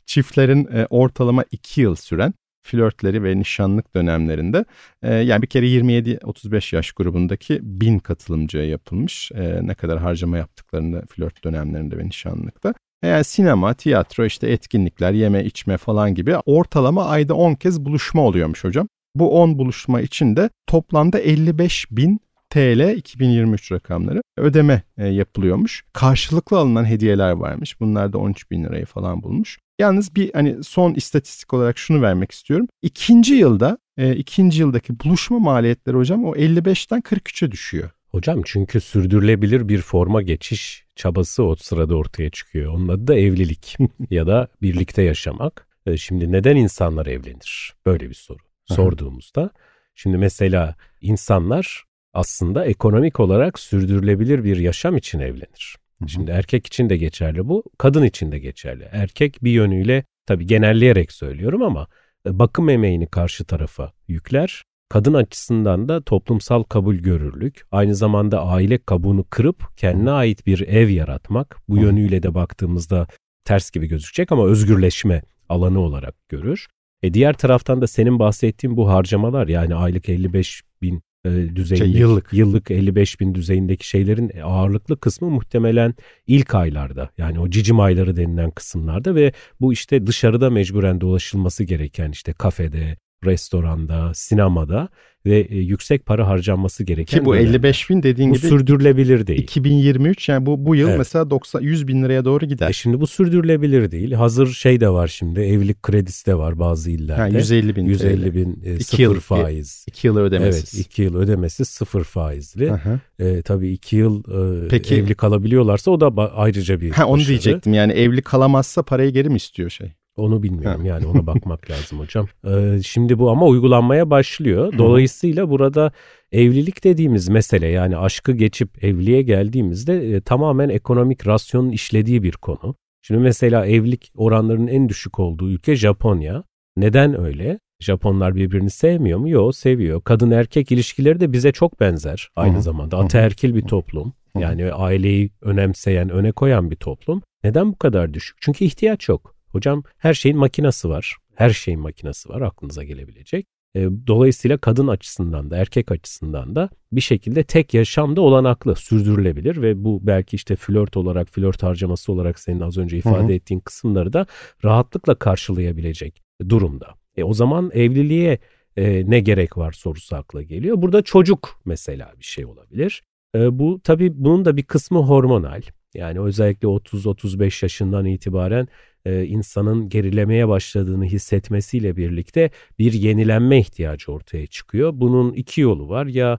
Çiftlerin 0.05 0.67
e, 0.73 0.87
ortalama 0.89 1.43
2 1.51 1.81
yıl 1.81 1.95
süren 1.95 2.33
flörtleri 2.63 3.23
ve 3.23 3.39
nişanlık 3.39 3.95
dönemlerinde 3.95 4.65
e, 5.01 5.13
yani 5.13 5.41
bir 5.41 5.47
kere 5.47 5.65
27-35 5.65 6.75
yaş 6.75 6.91
grubundaki 6.91 7.59
1000 7.61 7.99
katılımcıya 7.99 8.65
yapılmış. 8.65 9.31
E, 9.31 9.59
ne 9.61 9.73
kadar 9.73 9.99
harcama 9.99 10.37
yaptıklarını 10.37 11.05
flört 11.05 11.43
dönemlerinde 11.43 11.97
ve 11.97 12.05
nişanlıkta. 12.05 12.73
Yani 13.03 13.23
sinema, 13.23 13.73
tiyatro, 13.73 14.25
işte 14.25 14.47
etkinlikler, 14.51 15.11
yeme, 15.11 15.45
içme 15.45 15.77
falan 15.77 16.15
gibi 16.15 16.37
ortalama 16.37 17.05
ayda 17.05 17.33
10 17.33 17.53
kez 17.53 17.85
buluşma 17.85 18.21
oluyormuş 18.21 18.63
hocam. 18.63 18.87
Bu 19.15 19.41
10 19.41 19.57
buluşma 19.57 20.01
için 20.01 20.35
de 20.35 20.49
toplamda 20.67 21.19
55 21.19 21.85
bin 21.91 22.19
TL 22.49 22.95
2023 22.95 23.71
rakamları 23.71 24.21
ödeme 24.37 24.81
e, 24.97 25.07
yapılıyormuş. 25.07 25.83
Karşılıklı 25.93 26.57
alınan 26.57 26.85
hediyeler 26.85 27.31
varmış. 27.31 27.79
Bunlar 27.79 28.13
da 28.13 28.17
13 28.17 28.51
bin 28.51 28.63
lirayı 28.63 28.85
falan 28.85 29.23
bulmuş. 29.23 29.59
Yalnız 29.79 30.15
bir 30.15 30.33
hani 30.33 30.63
son 30.63 30.93
istatistik 30.93 31.53
olarak 31.53 31.77
şunu 31.77 32.01
vermek 32.01 32.31
istiyorum. 32.31 32.67
İkinci 32.81 33.33
yılda 33.33 33.77
e, 33.97 34.15
ikinci 34.15 34.61
yıldaki 34.61 34.99
buluşma 34.99 35.39
maliyetleri 35.39 35.97
hocam 35.97 36.25
o 36.25 36.35
55'ten 36.35 36.99
43'e 36.99 37.51
düşüyor. 37.51 37.89
Hocam 38.11 38.41
çünkü 38.45 38.81
sürdürülebilir 38.81 39.69
bir 39.69 39.81
forma 39.81 40.21
geçiş 40.21 40.86
çabası 40.97 41.43
o 41.43 41.55
sırada 41.55 41.95
ortaya 41.95 42.29
çıkıyor. 42.29 42.73
Onun 42.73 42.87
adı 42.87 43.07
da 43.07 43.15
evlilik 43.15 43.77
ya 44.09 44.27
da 44.27 44.47
birlikte 44.61 45.01
yaşamak. 45.01 45.67
E, 45.85 45.97
şimdi 45.97 46.31
neden 46.31 46.55
insanlar 46.55 47.05
evlenir? 47.05 47.73
Böyle 47.85 48.09
bir 48.09 48.13
soru 48.15 48.37
sorduğumuzda. 48.65 49.49
Şimdi 49.95 50.17
mesela 50.17 50.75
insanlar 51.01 51.83
aslında 52.13 52.65
ekonomik 52.65 53.19
olarak 53.19 53.59
sürdürülebilir 53.59 54.43
bir 54.43 54.57
yaşam 54.57 54.97
için 54.97 55.19
evlenir. 55.19 55.77
Şimdi 56.07 56.31
erkek 56.31 56.67
için 56.67 56.89
de 56.89 56.97
geçerli 56.97 57.47
bu, 57.47 57.63
kadın 57.77 58.03
için 58.03 58.31
de 58.31 58.39
geçerli. 58.39 58.87
Erkek 58.91 59.43
bir 59.43 59.51
yönüyle 59.51 60.03
tabii 60.25 60.47
genelleyerek 60.47 61.11
söylüyorum 61.11 61.61
ama 61.61 61.87
e, 62.25 62.39
bakım 62.39 62.69
emeğini 62.69 63.07
karşı 63.07 63.45
tarafa 63.45 63.91
yükler. 64.07 64.63
Kadın 64.89 65.13
açısından 65.13 65.89
da 65.89 66.01
toplumsal 66.01 66.63
kabul 66.63 66.95
görürlük, 66.95 67.65
aynı 67.71 67.95
zamanda 67.95 68.45
aile 68.45 68.77
kabuğunu 68.77 69.25
kırıp 69.29 69.77
kendine 69.77 70.11
ait 70.11 70.47
bir 70.47 70.61
ev 70.61 70.89
yaratmak. 70.89 71.57
Bu 71.69 71.77
yönüyle 71.77 72.23
de 72.23 72.33
baktığımızda 72.33 73.07
ters 73.45 73.71
gibi 73.71 73.87
gözükecek 73.87 74.31
ama 74.31 74.45
özgürleşme 74.45 75.21
alanı 75.49 75.79
olarak 75.79 76.29
görür. 76.29 76.67
E 77.03 77.13
diğer 77.13 77.33
taraftan 77.33 77.81
da 77.81 77.87
senin 77.87 78.19
bahsettiğin 78.19 78.77
bu 78.77 78.89
harcamalar 78.89 79.47
yani 79.47 79.75
aylık 79.75 80.09
55 80.09 80.61
bin 80.81 81.01
e, 81.25 81.55
düzeyindeki 81.55 81.91
şey, 81.91 82.01
yıllık. 82.01 82.33
yıllık 82.33 82.71
55 82.71 83.19
bin 83.19 83.35
düzeyindeki 83.35 83.87
şeylerin 83.87 84.31
ağırlıklı 84.43 84.99
kısmı 84.99 85.29
muhtemelen 85.29 85.95
ilk 86.27 86.55
aylarda 86.55 87.09
yani 87.17 87.39
o 87.39 87.49
cicim 87.49 87.79
ayları 87.79 88.15
denilen 88.15 88.51
kısımlarda 88.51 89.15
ve 89.15 89.33
bu 89.61 89.73
işte 89.73 90.07
dışarıda 90.07 90.49
mecburen 90.49 91.01
dolaşılması 91.01 91.63
gereken 91.63 92.11
işte 92.11 92.33
kafede, 92.33 92.97
restoranda, 93.25 94.13
sinemada 94.13 94.89
ve 95.27 95.39
e, 95.39 95.57
yüksek 95.57 96.05
para 96.05 96.27
harcanması 96.27 96.83
gereken. 96.83 97.19
Ki 97.19 97.25
bu 97.25 97.35
55 97.35 97.89
bin 97.89 98.03
dediğin 98.03 98.31
bu 98.31 98.35
gibi 98.35 98.47
sürdürülebilir 98.47 99.27
değil. 99.27 99.43
2023 99.43 100.29
yani 100.29 100.45
bu 100.45 100.65
bu 100.65 100.75
yıl 100.75 100.87
evet. 100.87 100.97
mesela 100.97 101.29
90 101.29 101.61
100 101.61 101.87
bin 101.87 102.03
liraya 102.03 102.25
doğru 102.25 102.45
gider. 102.45 102.69
E 102.69 102.73
şimdi 102.73 103.01
bu 103.01 103.07
sürdürülebilir 103.07 103.91
değil. 103.91 104.11
Hazır 104.11 104.47
şey 104.47 104.79
de 104.79 104.89
var 104.89 105.07
şimdi 105.07 105.39
evlilik 105.39 105.83
kredisi 105.83 106.25
de 106.25 106.35
var 106.35 106.59
bazı 106.59 106.91
illerde. 106.91 107.21
Yani 107.21 107.35
150 107.35 107.75
bin. 107.75 107.85
150 107.85 108.35
bin 108.35 108.61
e, 108.65 108.79
sıfır 108.79 109.03
yıl, 109.03 109.19
faiz. 109.19 109.85
2 109.87 110.07
yıl 110.07 110.17
ödemesiz. 110.17 110.75
Evet 110.75 110.85
2 110.85 111.01
yıl 111.01 111.15
ödemesi 111.15 111.65
sıfır 111.65 112.03
faizli. 112.03 112.71
E, 113.19 113.41
tabii 113.41 113.71
2 113.71 113.95
yıl 113.95 114.23
e, 114.63 114.67
Peki, 114.67 114.95
evli 114.95 115.15
kalabiliyorlarsa 115.15 115.91
o 115.91 115.99
da 115.99 116.35
ayrıca 116.35 116.81
bir 116.81 116.91
ha, 116.91 117.05
Onu 117.05 117.17
başarı. 117.17 117.27
diyecektim 117.29 117.73
yani 117.73 117.93
evli 117.93 118.21
kalamazsa 118.21 118.83
parayı 118.83 119.11
geri 119.11 119.29
mi 119.29 119.35
istiyor 119.35 119.69
şey? 119.69 119.93
Onu 120.17 120.43
bilmiyorum 120.43 120.85
yani 120.85 121.05
ona 121.05 121.27
bakmak 121.27 121.71
lazım 121.71 121.99
hocam. 121.99 122.27
Ee, 122.47 122.79
şimdi 122.85 123.19
bu 123.19 123.29
ama 123.29 123.45
uygulanmaya 123.45 124.09
başlıyor. 124.09 124.73
Dolayısıyla 124.77 125.49
burada 125.49 125.91
evlilik 126.31 126.83
dediğimiz 126.83 127.29
mesele 127.29 127.67
yani 127.67 127.97
aşkı 127.97 128.31
geçip 128.31 128.83
evliliğe 128.83 129.21
geldiğimizde 129.21 130.15
e, 130.15 130.21
tamamen 130.21 130.69
ekonomik 130.69 131.27
rasyonun 131.27 131.69
işlediği 131.71 132.23
bir 132.23 132.31
konu. 132.31 132.75
Şimdi 133.01 133.21
mesela 133.21 133.65
evlilik 133.65 134.11
oranlarının 134.15 134.67
en 134.67 134.89
düşük 134.89 135.19
olduğu 135.19 135.49
ülke 135.49 135.75
Japonya. 135.75 136.43
Neden 136.77 137.19
öyle? 137.19 137.59
Japonlar 137.79 138.35
birbirini 138.35 138.69
sevmiyor 138.69 139.19
mu? 139.19 139.29
Yok 139.29 139.55
seviyor. 139.55 140.01
Kadın 140.01 140.31
erkek 140.31 140.71
ilişkileri 140.71 141.19
de 141.19 141.33
bize 141.33 141.51
çok 141.51 141.79
benzer 141.79 142.29
aynı 142.35 142.61
zamanda. 142.61 142.97
Ataerkil 142.97 143.55
bir 143.55 143.61
toplum. 143.61 144.13
Yani 144.39 144.73
aileyi 144.73 145.31
önemseyen, 145.41 146.09
öne 146.09 146.31
koyan 146.31 146.71
bir 146.71 146.75
toplum. 146.75 147.21
Neden 147.43 147.71
bu 147.71 147.77
kadar 147.77 148.13
düşük? 148.13 148.37
Çünkü 148.41 148.65
ihtiyaç 148.65 149.09
yok. 149.09 149.36
Hocam 149.51 149.83
her 149.97 150.13
şeyin 150.13 150.37
makinası 150.37 150.89
var. 150.89 151.15
Her 151.35 151.49
şeyin 151.49 151.79
makinası 151.79 152.29
var 152.29 152.41
aklınıza 152.41 152.83
gelebilecek. 152.83 153.45
E, 153.75 153.87
dolayısıyla 154.07 154.57
kadın 154.57 154.87
açısından 154.87 155.51
da 155.51 155.57
erkek 155.57 155.91
açısından 155.91 156.55
da 156.55 156.69
bir 156.91 157.01
şekilde 157.01 157.43
tek 157.43 157.73
yaşamda 157.73 158.21
olanaklı, 158.21 158.75
sürdürülebilir 158.75 159.61
ve 159.61 159.83
bu 159.83 159.99
belki 160.03 160.35
işte 160.35 160.55
flört 160.55 160.97
olarak, 160.97 161.29
flört 161.29 161.63
harcaması 161.63 162.11
olarak 162.11 162.39
senin 162.39 162.59
az 162.59 162.77
önce 162.77 162.97
ifade 162.97 163.23
Hı-hı. 163.23 163.31
ettiğin 163.31 163.59
kısımları 163.59 164.13
da 164.13 164.25
rahatlıkla 164.65 165.15
karşılayabilecek 165.15 166.21
durumda. 166.49 166.87
E, 167.17 167.23
o 167.23 167.33
zaman 167.33 167.71
evliliğe 167.73 168.39
e, 168.77 169.09
ne 169.09 169.19
gerek 169.19 169.57
var 169.57 169.71
sorusu 169.71 170.15
akla 170.15 170.41
geliyor. 170.41 170.81
Burada 170.81 171.01
çocuk 171.01 171.61
mesela 171.65 172.13
bir 172.19 172.25
şey 172.25 172.45
olabilir. 172.45 173.03
E, 173.35 173.59
bu 173.59 173.79
tabii 173.83 174.11
bunun 174.15 174.45
da 174.45 174.57
bir 174.57 174.63
kısmı 174.63 174.99
hormonal. 174.99 175.61
Yani 175.93 176.19
özellikle 176.19 176.67
30-35 176.67 177.65
yaşından 177.65 178.05
itibaren 178.05 178.67
e, 179.05 179.25
insanın 179.25 179.89
gerilemeye 179.89 180.47
başladığını 180.47 181.05
hissetmesiyle 181.05 181.97
birlikte 181.97 182.49
bir 182.79 182.93
yenilenme 182.93 183.59
ihtiyacı 183.59 184.11
ortaya 184.11 184.47
çıkıyor. 184.47 184.91
Bunun 184.93 185.33
iki 185.33 185.61
yolu 185.61 185.89
var 185.89 186.05
ya 186.05 186.37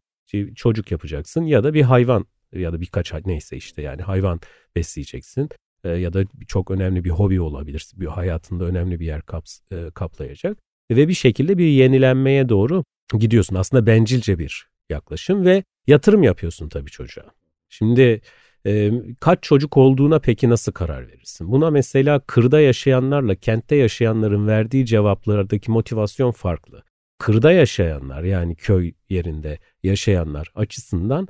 çocuk 0.55 0.91
yapacaksın 0.91 1.43
ya 1.43 1.65
da 1.65 1.75
bir 1.75 1.83
hayvan 1.83 2.27
ya 2.53 2.73
da 2.73 2.81
birkaç 2.81 3.13
neyse 3.27 3.57
işte 3.57 3.83
yani 3.83 4.03
hayvan 4.03 4.41
besleyeceksin 4.77 5.49
e, 5.85 5.89
ya 5.89 6.13
da 6.13 6.25
çok 6.49 6.71
önemli 6.71 7.05
bir 7.05 7.11
hobi 7.11 7.41
olabilir. 7.41 7.87
Bir 7.97 8.07
hayatında 8.07 8.65
önemli 8.65 9.01
bir 9.01 9.07
yer 9.07 9.23
kaps, 9.23 9.61
e, 9.73 9.91
kaplayacak 9.95 10.59
ve 10.91 11.09
bir 11.09 11.15
şekilde 11.15 11.59
bir 11.59 11.67
yenilenmeye 11.67 12.49
doğru 12.49 12.85
gidiyorsun. 13.19 13.57
Aslında 13.57 13.87
bencilce 13.87 14.39
bir 14.39 14.69
yaklaşım 14.89 15.45
ve 15.45 15.65
yatırım 15.87 16.23
yapıyorsun 16.23 16.69
tabii 16.69 16.91
çocuğa. 16.91 17.25
Şimdi 17.69 18.21
kaç 19.21 19.43
çocuk 19.43 19.77
olduğuna 19.77 20.19
peki 20.19 20.49
nasıl 20.49 20.73
karar 20.73 21.09
verirsin? 21.09 21.53
Buna 21.53 21.71
mesela 21.71 22.21
kırda 22.21 22.61
yaşayanlarla 22.61 23.35
kentte 23.35 23.77
yaşayanların 23.77 24.47
verdiği 24.47 24.87
cevaplardaki 24.87 25.71
motivasyon 25.71 26.31
farklı. 26.31 26.83
Kırda 27.19 27.53
yaşayanlar 27.53 28.23
yani 28.23 28.57
köy 28.57 28.93
yerinde 29.09 29.59
yaşayanlar 29.83 30.53
açısından 30.55 31.29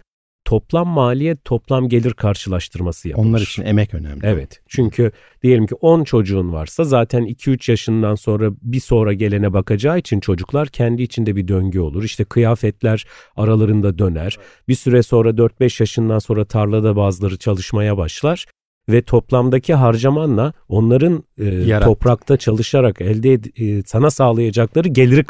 toplam 0.48 0.88
maliyet 0.88 1.44
toplam 1.44 1.88
gelir 1.88 2.12
karşılaştırması 2.12 3.08
yapılır. 3.08 3.26
Onlar 3.26 3.40
için 3.40 3.62
emek 3.62 3.94
önemli. 3.94 4.20
Evet. 4.26 4.60
Çünkü 4.68 5.12
diyelim 5.42 5.66
ki 5.66 5.74
10 5.74 6.04
çocuğun 6.04 6.52
varsa 6.52 6.84
zaten 6.84 7.24
2-3 7.24 7.70
yaşından 7.70 8.14
sonra 8.14 8.50
bir 8.62 8.80
sonra 8.80 9.12
gelene 9.12 9.52
bakacağı 9.52 9.98
için 9.98 10.20
çocuklar 10.20 10.68
kendi 10.68 11.02
içinde 11.02 11.36
bir 11.36 11.48
döngü 11.48 11.80
olur. 11.80 12.04
İşte 12.04 12.24
kıyafetler 12.24 13.06
aralarında 13.36 13.98
döner. 13.98 14.38
Bir 14.68 14.74
süre 14.74 15.02
sonra 15.02 15.30
4-5 15.30 15.82
yaşından 15.82 16.18
sonra 16.18 16.44
tarlada 16.44 16.96
bazıları 16.96 17.38
çalışmaya 17.38 17.96
başlar 17.96 18.46
ve 18.88 19.02
toplamdaki 19.02 19.74
harcamanla 19.74 20.52
onların 20.68 21.24
e, 21.38 21.80
toprakta 21.80 22.36
çalışarak 22.36 23.00
elde 23.00 23.32
e, 23.56 23.82
sana 23.86 24.10
sağlayacakları 24.10 24.88
geliri. 24.88 25.24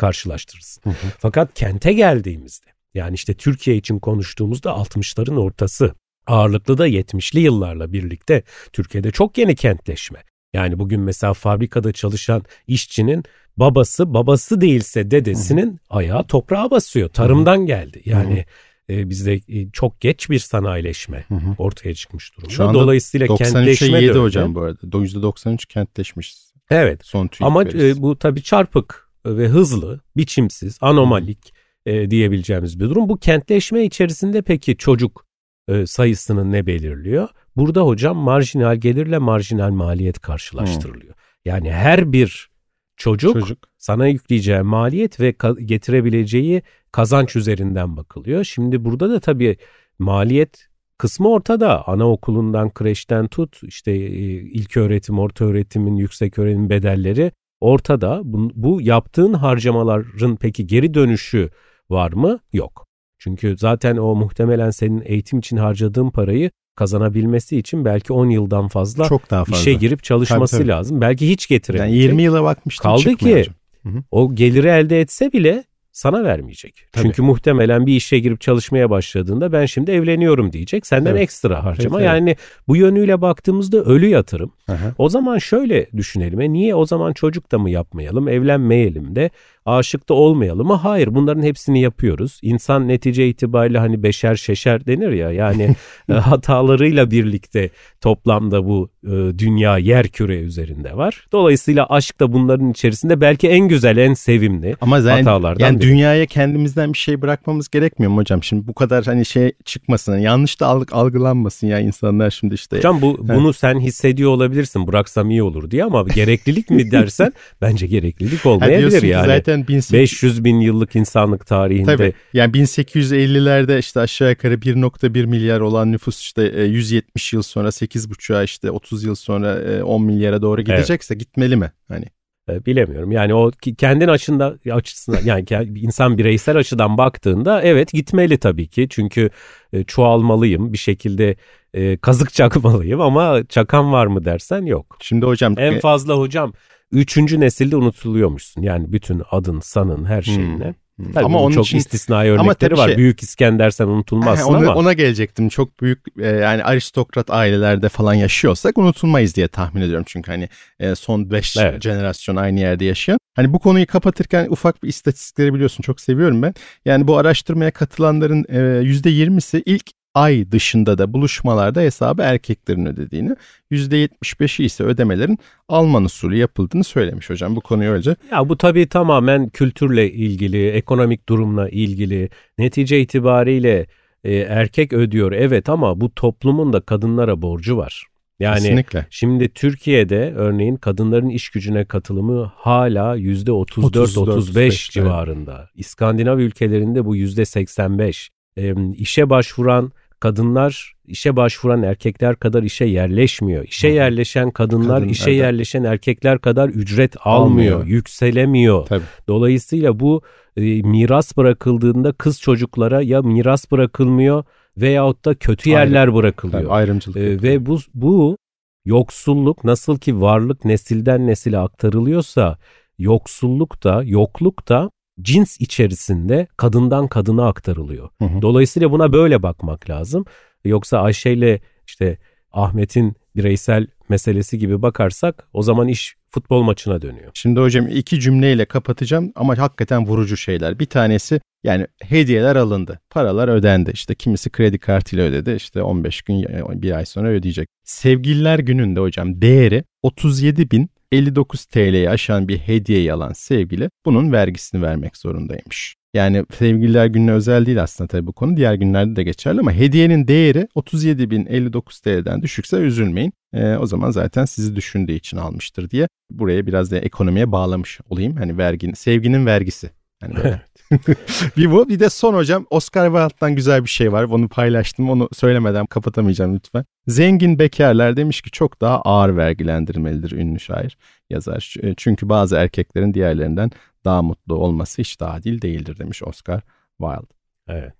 Hı 0.85 0.91
hı. 0.91 0.95
Fakat 1.19 1.55
kente 1.55 1.93
geldiğimizde 1.93 2.78
yani 2.99 3.15
işte 3.15 3.35
Türkiye 3.35 3.77
için 3.77 3.99
konuştuğumuzda 3.99 4.71
60'ların 4.71 5.41
ortası. 5.41 5.95
Ağırlıklı 6.27 6.79
da 6.79 6.89
70'li 6.89 7.41
yıllarla 7.41 7.93
birlikte 7.93 8.43
Türkiye'de 8.73 9.11
çok 9.11 9.39
yeni 9.39 9.57
kentleşme. 9.57 10.19
Yani 10.53 10.79
bugün 10.79 11.01
mesela 11.01 11.35
fabrikada 11.35 11.93
çalışan 11.93 12.43
işçinin 12.67 13.25
babası 13.57 14.15
babası 14.15 14.61
değilse 14.61 15.11
dedesinin 15.11 15.81
ayağı 15.91 16.27
toprağa 16.27 16.71
basıyor. 16.71 17.09
Tarımdan 17.09 17.67
geldi. 17.67 18.03
Yani 18.05 18.45
e, 18.91 19.11
bizde 19.11 19.35
e, 19.49 19.71
çok 19.71 20.01
geç 20.01 20.31
bir 20.31 20.39
sanayileşme 20.39 21.25
Hı-hı. 21.29 21.55
ortaya 21.59 21.95
çıkmış 21.95 22.37
durumda. 22.37 22.53
Şu 22.53 22.69
anda 22.69 22.79
Dolayısıyla 22.79 23.27
93'e 23.27 24.03
7 24.03 24.19
hocam 24.19 24.55
bu 24.55 24.61
arada. 24.61 24.79
%93 24.81 25.67
kentleşmiş. 25.67 26.37
Evet. 26.71 27.01
Son 27.05 27.31
Ama 27.41 27.65
e, 27.65 28.03
bu 28.03 28.19
tabii 28.19 28.43
çarpık 28.43 29.09
ve 29.27 29.49
hızlı, 29.49 30.01
biçimsiz, 30.17 30.79
anomalik 30.81 31.55
e, 31.89 32.11
diyebileceğimiz 32.11 32.81
bir 32.81 32.85
durum. 32.85 33.09
Bu 33.09 33.17
kentleşme 33.17 33.85
içerisinde 33.85 34.43
peki 34.43 34.77
çocuk 34.77 35.27
e, 35.69 35.87
sayısını 35.87 36.53
ne 36.53 36.67
belirliyor? 36.67 37.29
Burada 37.57 37.83
hocam 37.83 38.17
marjinal 38.17 38.77
gelirle 38.77 39.19
marjinal 39.19 39.71
maliyet 39.71 40.21
karşılaştırılıyor. 40.21 41.15
Hmm. 41.15 41.23
Yani 41.45 41.73
her 41.73 42.13
bir 42.13 42.51
çocuk, 42.97 43.33
çocuk 43.33 43.59
sana 43.79 44.07
yükleyeceği 44.07 44.61
maliyet 44.61 45.21
ve 45.21 45.35
getirebileceği 45.65 46.63
kazanç 46.93 47.37
üzerinden 47.37 47.97
bakılıyor. 47.97 48.45
Şimdi 48.45 48.85
burada 48.85 49.11
da 49.11 49.21
tabii 49.21 49.57
maliyet 49.99 50.69
kısmı 50.99 51.29
ortada. 51.29 51.89
Anaokulundan, 51.89 52.71
kreşten 52.71 53.29
tut 53.29 53.61
işte 53.63 53.93
e, 53.93 54.17
ilk 54.33 54.77
öğretim, 54.77 55.19
orta 55.19 55.45
öğretimin, 55.45 55.97
yüksek 55.97 56.39
öğretim 56.39 56.71
bedelleri 56.71 57.33
ortada. 57.61 58.21
Bu, 58.25 58.51
bu 58.55 58.83
yaptığın 58.83 59.33
harcamaların 59.33 60.37
peki 60.37 60.67
geri 60.67 60.95
dönüşü 60.95 61.51
var 61.91 62.13
mı? 62.13 62.39
Yok. 62.53 62.87
Çünkü 63.19 63.57
zaten 63.59 63.97
o 63.97 64.15
muhtemelen 64.15 64.71
senin 64.71 65.03
eğitim 65.05 65.39
için 65.39 65.57
harcadığın 65.57 66.11
parayı 66.11 66.51
kazanabilmesi 66.77 67.59
için 67.59 67.85
belki 67.85 68.13
10 68.13 68.31
yıldan 68.31 68.69
fazla, 68.69 69.05
Çok 69.05 69.31
daha 69.31 69.45
fazla. 69.45 69.61
işe 69.61 69.75
girip 69.75 70.05
çalışması 70.05 70.57
tabii, 70.57 70.63
tabii. 70.63 70.77
lazım. 70.77 71.01
Belki 71.01 71.29
hiç 71.29 71.49
getiremeyecek. 71.49 71.97
Yani 71.97 72.03
20 72.03 72.23
yıla 72.23 72.43
bakmıştım 72.43 72.83
Kaldı 72.83 73.17
ki 73.17 73.47
Hı 73.83 73.89
hı. 73.89 74.03
o 74.11 74.35
geliri 74.35 74.69
elde 74.69 75.01
etse 75.01 75.33
bile 75.33 75.65
sana 75.99 76.25
vermeyecek. 76.25 76.75
Tabii. 76.93 77.03
Çünkü 77.03 77.23
muhtemelen 77.23 77.87
bir 77.87 77.97
işe 77.97 78.19
girip 78.19 78.41
çalışmaya 78.41 78.91
başladığında 78.91 79.53
ben 79.53 79.67
şimdi 79.67 79.91
evleniyorum 79.91 80.53
diyecek. 80.53 80.87
Senden 80.87 81.11
evet. 81.11 81.23
ekstra 81.23 81.65
harcama. 81.65 82.01
Evet, 82.01 82.11
evet. 82.11 82.21
Yani 82.21 82.37
bu 82.69 82.77
yönüyle 82.77 83.21
baktığımızda 83.21 83.79
ölü 83.79 84.07
yatırım. 84.07 84.53
Aha. 84.69 84.95
O 84.99 85.09
zaman 85.09 85.39
şöyle 85.39 85.87
düşünelim. 85.97 86.41
E 86.41 86.53
niye 86.53 86.75
o 86.75 86.87
zaman 86.87 87.13
çocuk 87.13 87.53
da 87.53 87.59
mı 87.59 87.71
yapmayalım, 87.71 88.29
evlenmeyelim 88.29 89.17
de 89.17 89.31
aşık 89.69 90.09
da 90.09 90.15
olmayalım 90.15 90.67
mı? 90.67 90.75
Hayır 90.75 91.15
bunların 91.15 91.43
hepsini 91.43 91.81
yapıyoruz. 91.81 92.39
İnsan 92.43 92.89
netice 92.89 93.29
itibariyle 93.29 93.79
hani 93.79 94.03
beşer 94.03 94.35
şeşer 94.35 94.87
denir 94.87 95.13
ya 95.13 95.33
yani 95.33 95.75
e, 96.09 96.13
hatalarıyla 96.13 97.11
birlikte 97.11 97.71
toplamda 98.01 98.65
bu 98.65 98.91
e, 99.05 99.39
dünya 99.39 99.79
yer 99.79 100.09
küre 100.09 100.41
üzerinde 100.41 100.97
var. 100.97 101.27
Dolayısıyla 101.33 101.87
aşk 101.87 102.21
da 102.21 102.33
bunların 102.33 102.71
içerisinde 102.71 103.21
belki 103.21 103.49
en 103.49 103.69
güzel 103.69 103.97
en 103.97 104.15
sevimli 104.15 104.77
Ama 104.81 105.01
zaten, 105.01 105.25
hatalardan 105.25 105.67
yani 105.67 105.81
biri. 105.81 105.88
Dünyaya 105.89 106.27
kendimizden 106.27 106.93
bir 106.93 106.99
şey 106.99 107.23
bırakmamız 107.23 107.69
gerekmiyor 107.69 108.13
mu 108.13 108.21
hocam? 108.21 108.43
Şimdi 108.43 108.69
bu 108.69 108.75
kadar 108.75 109.05
hani 109.05 109.25
şey 109.25 109.53
çıkmasın. 109.65 110.13
Yani 110.13 110.25
yanlış 110.25 110.61
da 110.61 110.65
alg- 110.65 110.93
algılanmasın 110.93 111.67
ya 111.67 111.81
insanlar 111.81 112.31
şimdi 112.31 112.55
işte. 112.55 112.77
Hocam 112.77 113.03
bu 113.03 113.29
bunu 113.29 113.53
sen 113.53 113.81
hissediyor 113.81 114.31
olabilirsin. 114.31 114.87
Bıraksam 114.87 115.31
iyi 115.31 115.43
olur 115.43 115.71
diye 115.71 115.85
ama 115.85 116.03
gereklilik 116.03 116.71
mi 116.71 116.91
dersen 116.91 117.33
bence 117.61 117.87
gereklilik 117.87 118.47
olmayabilir 118.47 119.03
yani. 119.03 119.27
Zaten 119.27 119.69
1800... 119.69 119.93
500 119.93 120.45
bin 120.45 120.61
yıllık 120.61 120.97
insanlık 120.97 121.47
tarihinde. 121.47 121.97
Tabii. 121.97 122.13
Yani 122.33 122.53
1850'lerde 122.53 123.79
işte 123.79 124.01
aşağı 124.01 124.31
yukarı 124.31 124.55
1.1 124.55 125.27
milyar 125.27 125.61
olan 125.61 125.93
nüfus 125.93 126.21
işte 126.21 126.43
170 126.43 127.33
yıl 127.33 127.43
sonra 127.43 127.69
8.5'a 127.69 128.43
işte 128.43 128.71
30 128.71 129.05
yıl 129.05 129.15
sonra 129.15 129.85
10 129.85 130.03
milyara 130.03 130.43
doğru 130.43 130.63
gidecekse 130.63 131.15
evet. 131.15 131.21
gitmeli 131.21 131.57
mi? 131.57 131.73
Hani 131.89 132.05
e, 132.05 132.18
bilemiyorum. 132.67 133.13
Yani 133.13 133.35
o 133.35 133.51
kendin 133.79 134.09
açında 134.09 134.57
açısından 134.73 135.21
yani 135.25 135.45
insan 135.77 136.19
bireysel 136.19 136.57
açıdan 136.57 136.99
baktığında 136.99 137.63
evet 137.63 137.93
gitmeli 137.93 138.39
tabii 138.39 138.69
ki. 138.69 138.87
Çünkü 138.91 139.31
e, 139.73 139.85
çoğalmalıyım 139.85 140.73
bir 140.73 140.79
şekilde 140.79 141.37
e, 141.75 141.97
kazık 141.97 142.33
çakmalıyım 142.35 143.01
ama 143.01 143.43
çakan 143.49 143.93
var 143.93 144.07
mı 144.07 144.25
dersen 144.25 144.63
yok. 144.67 144.97
Şimdi 145.01 145.27
hocam 145.27 145.55
en 145.59 145.81
fazla 145.81 146.15
hocam 146.15 146.53
üçüncü 146.93 147.41
nesilde 147.41 147.77
unutuluyormuşsun. 147.77 148.63
Yani 148.63 148.93
bütün 148.93 149.23
adın, 149.31 149.61
sanın, 149.61 150.05
her 150.05 150.23
şeyinle. 150.23 150.67
Hmm. 150.67 150.88
Tabii 151.15 151.25
ama 151.25 151.43
onun 151.43 151.55
çok 151.55 151.67
için, 151.67 151.79
istisnai 151.79 152.31
örnekleri 152.31 152.77
var. 152.77 152.89
Şey, 152.89 152.97
büyük 152.97 153.23
İskender 153.23 153.71
sen 153.71 153.87
unutulmazsın 153.87 154.45
ona, 154.49 154.59
ama. 154.59 154.75
Ona 154.75 154.93
gelecektim. 154.93 155.49
Çok 155.49 155.81
büyük 155.81 155.99
e, 156.21 156.27
yani 156.27 156.65
aristokrat 156.65 157.31
ailelerde 157.31 157.89
falan 157.89 158.15
yaşıyorsak 158.15 158.79
unutulmayız 158.79 159.37
diye 159.37 159.49
tahmin 159.49 159.83
ediyorum. 159.83 160.05
Çünkü 160.09 160.31
hani 160.31 160.49
e, 160.81 160.95
son 160.95 161.31
5 161.31 161.57
evet. 161.57 161.83
jenerasyon 161.83 162.37
aynı 162.37 162.61
yerde 162.61 162.85
yaşayan. 162.85 163.19
Hani 163.37 163.53
bu 163.53 163.59
konuyu 163.59 163.87
kapatırken 163.87 164.47
ufak 164.51 164.83
bir 164.83 164.89
istatistikleri 164.89 165.55
biliyorsun 165.55 165.83
çok 165.83 166.01
seviyorum 166.01 166.43
ben. 166.43 166.55
Yani 166.85 167.09
bu 167.09 167.17
araştırmaya 167.17 167.71
katılanların 167.71 168.45
e, 168.49 168.59
%20'si 168.89 169.63
ilk 169.67 169.98
ay 170.19 170.53
dışında 170.53 170.99
da 170.99 171.13
buluşmalarda 171.13 171.81
hesabı 171.81 172.23
erkeklerin 172.23 172.87
ödediğini, 172.87 173.37
%75'i 173.73 174.65
ise 174.65 174.85
ödemelerin 174.85 175.39
Alman 175.69 176.05
usulü 176.05 176.37
yapıldığını 176.37 176.85
söylemiş 176.85 177.31
hocam. 177.31 177.57
Bu 177.57 177.61
konuyu 177.61 177.91
öylece. 177.91 178.17
Ya 178.33 178.49
bu 178.49 178.57
tabii 178.57 178.89
tamamen 178.89 179.49
kültürle 179.49 180.13
ilgili, 180.13 180.69
ekonomik 180.69 181.29
durumla 181.29 181.69
ilgili. 181.69 182.29
Netice 182.59 183.01
itibariyle 183.01 183.87
e, 184.25 184.35
erkek 184.35 184.93
ödüyor 184.93 185.33
evet 185.33 185.69
ama 185.69 186.01
bu 186.01 186.15
toplumun 186.15 186.73
da 186.73 186.81
kadınlara 186.81 187.43
borcu 187.43 187.77
var. 187.77 188.07
Yani 188.41 188.55
Kesinlikle. 188.55 189.07
şimdi 189.11 189.49
Türkiye'de 189.49 190.33
örneğin 190.37 190.77
kadınların 190.77 191.29
iş 191.29 191.49
gücüne 191.51 191.85
katılımı 191.85 192.53
hala 192.57 193.17
%34-35 193.17 194.93
civarında. 194.93 195.57
Evet. 195.59 195.71
İskandinav 195.75 196.39
ülkelerinde 196.39 197.05
bu 197.05 197.17
%85. 197.17 198.29
E, 198.57 198.75
işe 198.97 199.31
başvuran 199.31 199.93
kadınlar 200.21 200.95
işe 201.07 201.37
başvuran 201.37 201.83
erkekler 201.83 202.37
kadar 202.37 202.63
işe 202.63 202.85
yerleşmiyor. 202.85 203.65
İşe 203.65 203.89
yerleşen 203.89 204.51
kadınlar 204.51 205.01
Kadın, 205.01 205.09
işe 205.09 205.31
evet. 205.31 205.41
yerleşen 205.41 205.85
erkekler 205.85 206.39
kadar 206.39 206.69
ücret 206.69 207.17
almıyor, 207.21 207.81
almıyor. 207.81 207.97
yükselemiyor. 207.97 208.87
Tabii. 208.87 209.05
Dolayısıyla 209.29 210.01
bu 210.01 210.23
e, 210.57 210.83
miras 210.83 211.37
bırakıldığında 211.37 212.13
kız 212.13 212.41
çocuklara 212.41 213.03
ya 213.03 213.23
miras 213.23 213.71
bırakılmıyor 213.71 214.45
veyahut 214.77 215.25
da 215.25 215.35
kötü 215.35 215.71
yerler 215.71 216.15
bırakılıyor. 216.15 216.63
Tabii, 216.63 216.73
ayrımcılık. 216.73 217.17
E, 217.17 217.43
ve 217.43 217.67
bu 217.67 217.79
bu 217.95 218.37
yoksulluk 218.85 219.65
nasıl 219.65 219.99
ki 219.99 220.21
varlık 220.21 220.65
nesilden 220.65 221.27
nesile 221.27 221.59
aktarılıyorsa 221.59 222.59
yoksulluk 222.99 223.85
da 223.85 224.03
yokluk 224.05 224.69
da 224.69 224.91
cins 225.23 225.61
içerisinde 225.61 226.47
kadından 226.57 227.09
kadına 227.09 227.49
aktarılıyor. 227.49 228.09
Hı 228.19 228.25
hı. 228.25 228.43
Dolayısıyla 228.43 228.91
buna 228.91 229.13
böyle 229.13 229.43
bakmak 229.43 229.91
lazım. 229.91 230.25
Yoksa 230.65 230.99
Ayşe 230.99 231.33
ile 231.33 231.61
işte 231.87 232.19
Ahmet'in 232.53 233.17
bireysel 233.37 233.87
meselesi 234.09 234.59
gibi 234.59 234.83
bakarsak 234.83 235.49
o 235.53 235.63
zaman 235.63 235.89
iş 235.89 236.17
futbol 236.31 236.63
maçına 236.63 237.03
dönüyor. 237.03 237.31
Şimdi 237.35 237.61
hocam 237.61 237.89
iki 237.89 238.21
cümleyle 238.21 238.65
kapatacağım 238.65 239.33
ama 239.35 239.59
hakikaten 239.59 240.07
vurucu 240.07 240.37
şeyler. 240.37 240.79
Bir 240.79 240.87
tanesi 240.87 241.41
yani 241.65 241.87
hediyeler 242.03 242.57
alındı. 242.57 243.01
Paralar 243.11 243.49
ödendi. 243.49 243.91
İşte 243.95 244.15
kimisi 244.15 244.51
kredi 244.51 244.79
kartıyla 244.79 245.25
ödedi. 245.25 245.55
İşte 245.57 245.83
15 245.83 246.23
gün 246.23 246.47
bir 246.83 246.93
ay 246.93 247.07
sonra 247.07 247.29
ödeyecek. 247.29 247.69
Sevgililer 247.85 248.59
gününde 248.59 249.01
hocam 249.01 249.43
değeri 249.43 249.85
37 250.03 250.71
bin 250.71 250.91
59 251.13 251.65
TL'yi 251.65 252.11
aşan 252.11 252.49
bir 252.49 252.59
hediyeyi 252.59 253.13
alan 253.13 253.33
sevgili 253.33 253.91
bunun 254.07 254.33
vergisini 254.33 254.83
vermek 254.83 255.17
zorundaymış. 255.17 255.99
Yani 256.15 256.45
sevgililer 256.59 257.07
gününe 257.07 257.33
özel 257.33 257.67
değil 257.67 257.83
aslında 257.83 258.09
tabii 258.09 258.27
bu 258.27 258.33
konu. 258.33 258.57
Diğer 258.57 258.75
günlerde 258.75 259.17
de 259.17 259.23
geçerli 259.23 259.61
ama 259.61 259.73
hediyenin 259.73 260.29
değeri 260.29 260.69
37.059 260.77 262.03
TL'den 262.03 262.43
düşükse 262.43 262.77
üzülmeyin. 262.77 263.33
E, 263.53 263.77
o 263.77 263.87
zaman 263.87 264.11
zaten 264.11 264.45
sizi 264.45 264.77
düşündüğü 264.77 265.13
için 265.13 265.37
almıştır 265.37 265.91
diye 265.91 266.09
buraya 266.31 266.67
biraz 266.67 266.91
da 266.91 266.99
ekonomiye 266.99 267.53
bağlamış 267.53 268.01
olayım. 268.11 268.37
Hani 268.37 268.59
vergin, 268.59 268.93
sevginin 268.93 269.47
vergisi. 269.47 269.91
Yani 270.23 270.37
böyle. 270.37 270.63
bir 271.57 271.71
bu. 271.71 271.89
Bir 271.89 272.01
de 272.01 272.11
son 272.11 272.35
hocam 272.35 272.67
Oscar 272.71 273.07
Wilde'dan 273.07 273.55
güzel 273.57 273.85
bir 273.85 273.89
şey 273.89 274.13
var. 274.13 274.25
Onu 274.25 274.49
paylaştım. 274.49 275.11
Onu 275.11 275.29
söylemeden 275.33 275.87
kapatamayacağım 275.87 276.55
lütfen. 276.55 276.85
Zengin 277.07 277.59
bekarlar 277.59 278.17
demiş 278.17 278.43
ki 278.43 278.51
çok 278.51 278.81
daha 278.81 279.01
ağır 279.01 279.37
vergilendirmelidir 279.37 280.33
ünlü 280.33 280.61
şair 280.61 280.99
yazar. 281.31 281.75
E, 281.83 281.95
çünkü 281.97 282.29
bazı 282.29 282.57
erkeklerin 282.57 283.15
diğerlerinden 283.15 283.71
daha 284.05 284.23
mutlu 284.23 284.55
olması 284.55 285.03
hiç 285.03 285.21
daha 285.21 285.35
adil 285.35 285.63
değildir 285.63 285.99
demiş 285.99 286.23
Oscar 286.23 286.61
Wilde. 287.01 287.35
Evet. 287.69 287.95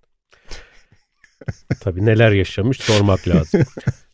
Tabii 1.81 2.05
neler 2.05 2.31
yaşamış 2.31 2.77
sormak 2.77 3.27
lazım. 3.27 3.61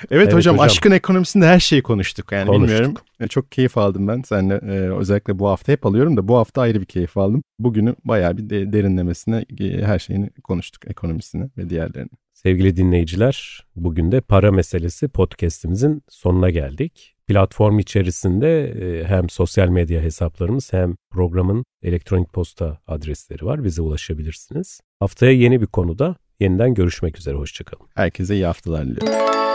evet, 0.00 0.10
evet 0.10 0.34
hocam, 0.34 0.54
hocam 0.54 0.60
aşkın 0.60 0.90
ekonomisinde 0.90 1.46
her 1.46 1.60
şeyi 1.60 1.82
konuştuk 1.82 2.32
yani 2.32 2.46
konuştuk. 2.46 2.68
bilmiyorum. 2.68 2.94
Çok 3.28 3.52
keyif 3.52 3.78
aldım 3.78 4.08
ben 4.08 4.22
seninle 4.22 4.54
e, 4.54 4.96
özellikle 4.98 5.38
bu 5.38 5.48
hafta 5.48 5.72
hep 5.72 5.86
alıyorum 5.86 6.16
da 6.16 6.28
bu 6.28 6.36
hafta 6.36 6.60
ayrı 6.62 6.80
bir 6.80 6.86
keyif 6.86 7.16
aldım. 7.16 7.42
Bugünü 7.58 7.94
bayağı 8.04 8.36
bir 8.36 8.50
de, 8.50 8.72
derinlemesine 8.72 9.44
e, 9.60 9.82
her 9.82 9.98
şeyini 9.98 10.30
konuştuk 10.44 10.90
ekonomisini 10.90 11.50
ve 11.58 11.70
diğerlerini. 11.70 12.10
Sevgili 12.34 12.76
dinleyiciler 12.76 13.66
bugün 13.76 14.12
de 14.12 14.20
para 14.20 14.52
meselesi 14.52 15.08
podcastimizin 15.08 16.02
sonuna 16.08 16.50
geldik. 16.50 17.14
Platform 17.26 17.78
içerisinde 17.78 18.64
e, 18.64 19.04
hem 19.04 19.28
sosyal 19.28 19.68
medya 19.68 20.02
hesaplarımız 20.02 20.72
hem 20.72 20.94
programın 21.10 21.64
elektronik 21.82 22.32
posta 22.32 22.78
adresleri 22.86 23.46
var. 23.46 23.64
Bize 23.64 23.82
ulaşabilirsiniz. 23.82 24.80
Haftaya 25.00 25.32
yeni 25.32 25.60
bir 25.60 25.66
konuda 25.66 26.16
yeniden 26.40 26.74
görüşmek 26.74 27.18
üzere. 27.18 27.36
Hoşçakalın. 27.36 27.86
Herkese 27.94 28.34
iyi 28.34 28.46
haftalar 28.46 28.86
diliyorum. 28.86 29.51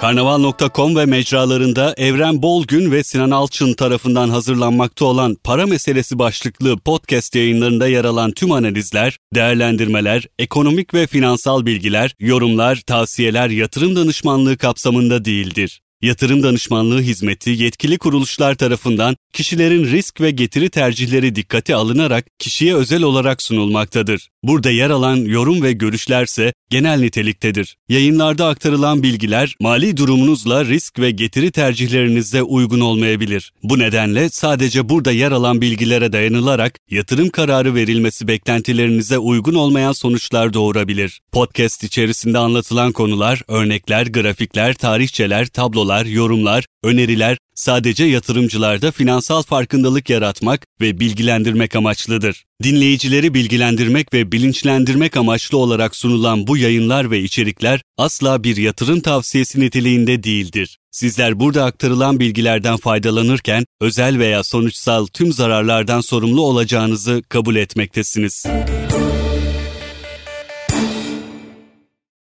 Karnaval.com 0.00 0.96
ve 0.96 1.06
mecralarında 1.06 1.94
Evren 1.96 2.42
Bolgün 2.42 2.92
ve 2.92 3.04
Sinan 3.04 3.30
Alçın 3.30 3.74
tarafından 3.74 4.28
hazırlanmakta 4.28 5.04
olan 5.04 5.36
para 5.44 5.66
meselesi 5.66 6.18
başlıklı 6.18 6.78
podcast 6.78 7.34
yayınlarında 7.34 7.88
yer 7.88 8.04
alan 8.04 8.32
tüm 8.32 8.52
analizler, 8.52 9.18
değerlendirmeler, 9.34 10.26
ekonomik 10.38 10.94
ve 10.94 11.06
finansal 11.06 11.66
bilgiler, 11.66 12.14
yorumlar, 12.20 12.76
tavsiyeler, 12.76 13.50
yatırım 13.50 13.96
danışmanlığı 13.96 14.56
kapsamında 14.58 15.24
değildir. 15.24 15.80
Yatırım 16.02 16.42
danışmanlığı 16.42 17.00
hizmeti 17.00 17.50
yetkili 17.50 17.98
kuruluşlar 17.98 18.54
tarafından 18.54 19.16
kişilerin 19.32 19.84
risk 19.84 20.20
ve 20.20 20.30
getiri 20.30 20.70
tercihleri 20.70 21.34
dikkate 21.34 21.74
alınarak 21.74 22.26
kişiye 22.38 22.74
özel 22.74 23.02
olarak 23.02 23.42
sunulmaktadır. 23.42 24.28
Burada 24.42 24.70
yer 24.70 24.90
alan 24.90 25.16
yorum 25.16 25.62
ve 25.62 25.72
görüşlerse 25.72 26.52
genel 26.70 27.00
niteliktedir. 27.00 27.76
Yayınlarda 27.88 28.46
aktarılan 28.46 29.02
bilgiler 29.02 29.54
mali 29.60 29.96
durumunuzla 29.96 30.64
risk 30.64 30.98
ve 30.98 31.10
getiri 31.10 31.50
tercihlerinize 31.50 32.42
uygun 32.42 32.80
olmayabilir. 32.80 33.52
Bu 33.62 33.78
nedenle 33.78 34.28
sadece 34.30 34.88
burada 34.88 35.12
yer 35.12 35.32
alan 35.32 35.60
bilgilere 35.60 36.12
dayanılarak 36.12 36.78
yatırım 36.90 37.28
kararı 37.28 37.74
verilmesi 37.74 38.28
beklentilerinize 38.28 39.18
uygun 39.18 39.54
olmayan 39.54 39.92
sonuçlar 39.92 40.52
doğurabilir. 40.52 41.20
Podcast 41.32 41.84
içerisinde 41.84 42.38
anlatılan 42.38 42.92
konular, 42.92 43.42
örnekler, 43.48 44.06
grafikler, 44.06 44.74
tarihçeler, 44.74 45.46
tablolar, 45.46 45.93
yorumlar, 46.02 46.64
öneriler 46.82 47.38
sadece 47.54 48.04
yatırımcılarda 48.04 48.92
finansal 48.92 49.42
farkındalık 49.42 50.10
yaratmak 50.10 50.66
ve 50.80 51.00
bilgilendirmek 51.00 51.76
amaçlıdır. 51.76 52.44
Dinleyicileri 52.62 53.34
bilgilendirmek 53.34 54.14
ve 54.14 54.32
bilinçlendirmek 54.32 55.16
amaçlı 55.16 55.58
olarak 55.58 55.96
sunulan 55.96 56.46
bu 56.46 56.56
yayınlar 56.56 57.10
ve 57.10 57.20
içerikler 57.20 57.82
asla 57.98 58.44
bir 58.44 58.56
yatırım 58.56 59.00
tavsiyesi 59.00 59.60
niteliğinde 59.60 60.22
değildir. 60.22 60.78
Sizler 60.90 61.40
burada 61.40 61.64
aktarılan 61.64 62.20
bilgilerden 62.20 62.76
faydalanırken 62.76 63.64
özel 63.80 64.18
veya 64.18 64.44
sonuçsal 64.44 65.06
tüm 65.06 65.32
zararlardan 65.32 66.00
sorumlu 66.00 66.42
olacağınızı 66.42 67.22
kabul 67.28 67.56
etmektesiniz. 67.56 68.46